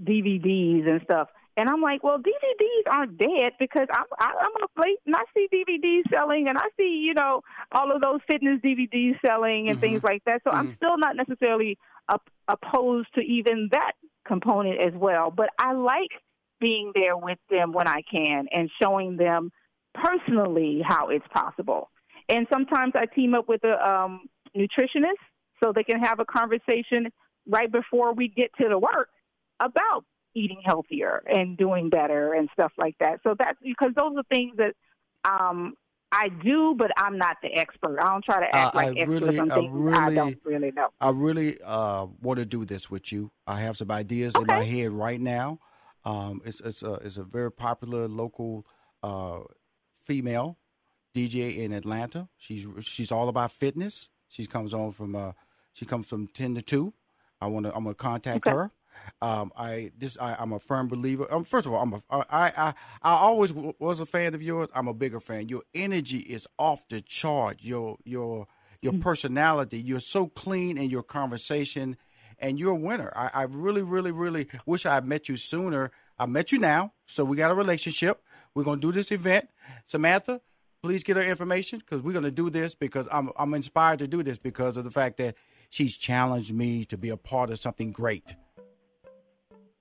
DVDs 0.02 0.88
and 0.88 1.00
stuff. 1.04 1.28
And 1.56 1.68
I'm 1.68 1.80
like, 1.80 2.02
well, 2.02 2.18
DVDs 2.18 2.90
aren't 2.90 3.16
dead 3.16 3.52
because 3.60 3.86
I'm 3.92 4.06
I, 4.18 4.32
I'm 4.40 4.64
a 4.64 4.68
plate 4.80 4.98
and 5.06 5.14
I 5.14 5.22
see 5.34 5.46
DVDs 5.52 6.10
selling 6.12 6.48
and 6.48 6.58
I 6.58 6.66
see 6.76 7.04
you 7.06 7.14
know 7.14 7.42
all 7.70 7.94
of 7.94 8.02
those 8.02 8.18
fitness 8.28 8.60
DVDs 8.60 9.20
selling 9.24 9.68
and 9.68 9.80
things 9.80 10.02
like 10.02 10.24
that. 10.24 10.42
So 10.42 10.50
I'm 10.50 10.74
still 10.76 10.98
not 10.98 11.14
necessarily 11.14 11.78
up, 12.08 12.28
opposed 12.48 13.14
to 13.14 13.20
even 13.20 13.68
that 13.70 13.92
component 14.26 14.80
as 14.80 14.92
well. 14.94 15.30
But 15.30 15.50
I 15.58 15.72
like 15.72 16.10
being 16.60 16.92
there 16.94 17.16
with 17.16 17.38
them 17.50 17.72
when 17.72 17.88
I 17.88 18.02
can 18.10 18.46
and 18.52 18.70
showing 18.82 19.16
them 19.16 19.50
personally 19.94 20.82
how 20.86 21.08
it's 21.08 21.26
possible. 21.32 21.90
And 22.28 22.46
sometimes 22.52 22.92
I 22.94 23.06
team 23.06 23.34
up 23.34 23.48
with 23.48 23.62
a 23.64 23.86
um, 23.86 24.28
nutritionist 24.56 25.20
so 25.62 25.72
they 25.72 25.84
can 25.84 26.00
have 26.00 26.20
a 26.20 26.24
conversation 26.24 27.08
right 27.46 27.70
before 27.70 28.14
we 28.14 28.28
get 28.28 28.50
to 28.60 28.68
the 28.68 28.78
work 28.78 29.08
about 29.60 30.04
eating 30.34 30.60
healthier 30.64 31.22
and 31.26 31.56
doing 31.56 31.90
better 31.90 32.32
and 32.34 32.48
stuff 32.52 32.72
like 32.78 32.96
that. 32.98 33.20
So 33.22 33.34
that's 33.38 33.58
because 33.62 33.90
those 33.96 34.16
are 34.16 34.24
things 34.30 34.56
that 34.56 34.74
um, 35.24 35.74
I 36.16 36.28
do, 36.28 36.74
but 36.76 36.90
I'm 36.96 37.18
not 37.18 37.38
the 37.42 37.52
expert. 37.52 37.98
I 38.00 38.04
don't 38.12 38.24
try 38.24 38.40
to 38.40 38.54
act 38.54 38.74
Uh, 38.74 38.78
like 38.78 38.96
I 38.96 39.00
expert 39.00 39.22
really- 39.22 39.38
on 39.40 39.50
I 39.50 39.54
things 39.56 39.70
I 39.72 39.76
really- 40.06 40.14
don't 40.14 40.38
really 40.44 40.70
know. 40.70 40.88
I 41.00 41.10
really 41.10 41.60
uh, 41.62 42.06
want 42.22 42.38
to 42.38 42.46
do 42.46 42.64
this 42.64 42.90
with 42.90 43.10
you. 43.12 43.32
I 43.46 43.60
have 43.60 43.76
some 43.76 43.90
ideas 43.90 44.34
in 44.36 44.46
my 44.46 44.62
head 44.64 44.92
right 44.92 45.20
now. 45.20 45.58
Um, 46.04 46.40
it's 46.44 46.60
it's 46.60 46.82
a 46.82 46.94
it's 46.94 47.16
a 47.16 47.24
very 47.24 47.50
popular 47.50 48.06
local 48.08 48.66
uh, 49.02 49.40
female 50.04 50.58
DJ 51.14 51.56
in 51.58 51.72
Atlanta. 51.72 52.28
She's 52.36 52.66
she's 52.82 53.10
all 53.10 53.28
about 53.28 53.52
fitness. 53.52 54.08
She 54.28 54.46
comes 54.46 54.74
on 54.74 54.92
from 54.92 55.16
uh, 55.16 55.32
she 55.72 55.84
comes 55.86 56.06
from 56.06 56.26
ten 56.28 56.54
to 56.54 56.62
two. 56.62 56.92
I 57.40 57.46
want 57.46 57.64
to 57.66 57.74
I'm 57.74 57.84
gonna 57.84 57.94
contact 57.94 58.46
Okay. 58.46 58.54
her. 58.54 58.70
Um, 59.22 59.52
I 59.56 59.92
this 59.96 60.18
I, 60.18 60.34
I'm 60.34 60.52
a 60.52 60.60
firm 60.60 60.88
believer. 60.88 61.26
Um, 61.32 61.44
first 61.44 61.66
of 61.66 61.72
all, 61.72 61.82
I'm 61.82 61.92
a 61.94 62.02
I 62.10 62.52
I 62.56 62.74
I 63.02 63.12
always 63.14 63.52
w- 63.52 63.74
was 63.78 64.00
a 64.00 64.06
fan 64.06 64.34
of 64.34 64.42
yours. 64.42 64.68
I'm 64.74 64.88
a 64.88 64.94
bigger 64.94 65.20
fan. 65.20 65.48
Your 65.48 65.62
energy 65.74 66.18
is 66.18 66.46
off 66.58 66.86
the 66.88 67.00
chart. 67.00 67.58
Your 67.60 67.98
your 68.04 68.46
your 68.80 68.92
personality. 68.94 69.80
You're 69.80 70.00
so 70.00 70.26
clean 70.26 70.76
in 70.76 70.90
your 70.90 71.02
conversation, 71.02 71.96
and 72.38 72.58
you're 72.58 72.72
a 72.72 72.76
winner. 72.76 73.12
I, 73.16 73.30
I 73.32 73.42
really 73.44 73.82
really 73.82 74.12
really 74.12 74.48
wish 74.66 74.84
I 74.86 74.94
had 74.94 75.06
met 75.06 75.28
you 75.28 75.36
sooner. 75.36 75.90
I 76.18 76.26
met 76.26 76.52
you 76.52 76.58
now, 76.58 76.92
so 77.06 77.24
we 77.24 77.36
got 77.36 77.50
a 77.50 77.54
relationship. 77.54 78.22
We're 78.54 78.64
gonna 78.64 78.80
do 78.80 78.92
this 78.92 79.10
event, 79.10 79.48
Samantha. 79.86 80.40
Please 80.82 81.02
get 81.02 81.16
her 81.16 81.22
information 81.22 81.78
because 81.78 82.02
we're 82.02 82.12
gonna 82.12 82.30
do 82.30 82.50
this 82.50 82.74
because 82.74 83.08
I'm 83.10 83.30
I'm 83.36 83.54
inspired 83.54 84.00
to 84.00 84.06
do 84.06 84.22
this 84.22 84.38
because 84.38 84.76
of 84.76 84.84
the 84.84 84.90
fact 84.90 85.16
that 85.16 85.34
she's 85.70 85.96
challenged 85.96 86.52
me 86.52 86.84
to 86.84 86.98
be 86.98 87.08
a 87.08 87.16
part 87.16 87.50
of 87.50 87.58
something 87.58 87.90
great. 87.90 88.36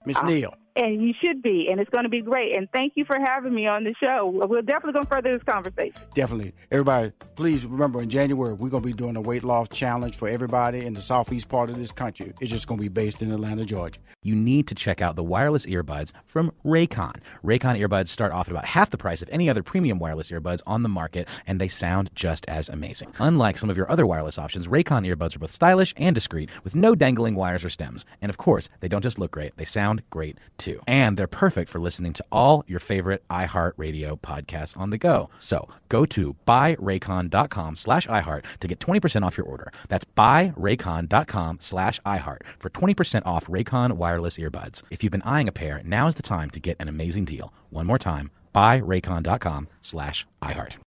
Miss 0.05 0.17
ah. 0.17 0.25
Neal. 0.25 0.62
And 0.75 1.01
you 1.01 1.13
should 1.23 1.41
be, 1.43 1.67
and 1.69 1.79
it's 1.79 1.89
going 1.91 2.03
to 2.03 2.09
be 2.09 2.21
great. 2.21 2.55
And 2.55 2.67
thank 2.71 2.93
you 2.95 3.05
for 3.05 3.17
having 3.19 3.53
me 3.53 3.67
on 3.67 3.83
the 3.83 3.93
show. 3.99 4.27
We're 4.33 4.63
definitely 4.63 4.93
going 4.93 5.05
to 5.05 5.09
further 5.09 5.31
this 5.37 5.43
conversation. 5.43 6.01
Definitely. 6.15 6.53
Everybody, 6.71 7.11
please 7.35 7.65
remember 7.65 8.01
in 8.01 8.09
January, 8.09 8.53
we're 8.53 8.69
going 8.69 8.81
to 8.81 8.87
be 8.87 8.93
doing 8.93 9.15
a 9.15 9.21
weight 9.21 9.43
loss 9.43 9.69
challenge 9.69 10.15
for 10.17 10.27
everybody 10.27 10.83
in 10.85 10.93
the 10.93 11.01
southeast 11.01 11.47
part 11.47 11.69
of 11.69 11.77
this 11.77 11.91
country. 11.91 12.33
It's 12.41 12.49
just 12.49 12.67
going 12.67 12.79
to 12.79 12.81
be 12.81 12.89
based 12.89 13.21
in 13.21 13.31
Atlanta, 13.31 13.65
Georgia. 13.65 13.99
you 14.23 14.35
need 14.35 14.67
to 14.67 14.75
check 14.75 15.01
out 15.01 15.15
the 15.15 15.23
wireless 15.23 15.65
earbuds 15.65 16.11
from 16.25 16.51
Raycon. 16.65 17.17
Raycon 17.43 17.79
earbuds 17.79 18.07
start 18.07 18.31
off 18.31 18.47
at 18.47 18.51
about 18.51 18.65
half 18.65 18.89
the 18.89 18.97
price 18.97 19.21
of 19.21 19.29
any 19.31 19.49
other 19.49 19.61
premium 19.61 19.99
wireless 19.99 20.31
earbuds 20.31 20.61
on 20.65 20.81
the 20.81 20.89
market, 20.89 21.27
and 21.45 21.61
they 21.61 21.67
sound 21.67 22.09
just 22.15 22.45
as 22.47 22.69
amazing. 22.69 23.13
Unlike 23.19 23.57
some 23.59 23.69
of 23.69 23.77
your 23.77 23.91
other 23.91 24.05
wireless 24.05 24.39
options, 24.39 24.67
Raycon 24.67 25.05
earbuds 25.05 25.35
are 25.35 25.39
both 25.39 25.51
stylish 25.51 25.93
and 25.97 26.15
discreet, 26.15 26.49
with 26.63 26.73
no 26.73 26.95
dangling 26.95 27.35
wires 27.35 27.63
or 27.63 27.69
stems. 27.69 28.05
And 28.21 28.29
of 28.29 28.37
course, 28.37 28.69
they 28.79 28.87
don't 28.87 29.03
just 29.03 29.19
look 29.19 29.31
great, 29.31 29.55
they 29.57 29.65
sound 29.65 30.01
great 30.09 30.37
too. 30.57 30.62
And 30.87 31.17
they're 31.17 31.27
perfect 31.27 31.69
for 31.69 31.79
listening 31.79 32.13
to 32.13 32.25
all 32.31 32.63
your 32.67 32.79
favorite 32.79 33.23
iHeartRadio 33.29 34.19
podcasts 34.19 34.77
on 34.77 34.89
the 34.89 34.97
go. 34.97 35.29
So 35.37 35.67
go 35.89 36.05
to 36.05 36.35
buyraycon.com 36.47 37.75
slash 37.75 38.07
iHeart 38.07 38.45
to 38.59 38.67
get 38.67 38.79
20% 38.79 39.23
off 39.23 39.37
your 39.37 39.45
order. 39.45 39.71
That's 39.87 40.05
buyraycon.com 40.05 41.57
slash 41.59 41.99
iHeart 42.05 42.45
for 42.59 42.69
20% 42.69 43.21
off 43.25 43.47
Raycon 43.47 43.93
wireless 43.93 44.37
earbuds. 44.37 44.83
If 44.89 45.03
you've 45.03 45.11
been 45.11 45.21
eyeing 45.23 45.47
a 45.47 45.51
pair, 45.51 45.81
now 45.83 46.07
is 46.07 46.15
the 46.15 46.21
time 46.21 46.49
to 46.51 46.59
get 46.59 46.77
an 46.79 46.87
amazing 46.87 47.25
deal. 47.25 47.53
One 47.69 47.87
more 47.87 47.99
time, 47.99 48.31
buyraycon.com 48.53 49.67
slash 49.81 50.25
iHeart. 50.41 50.75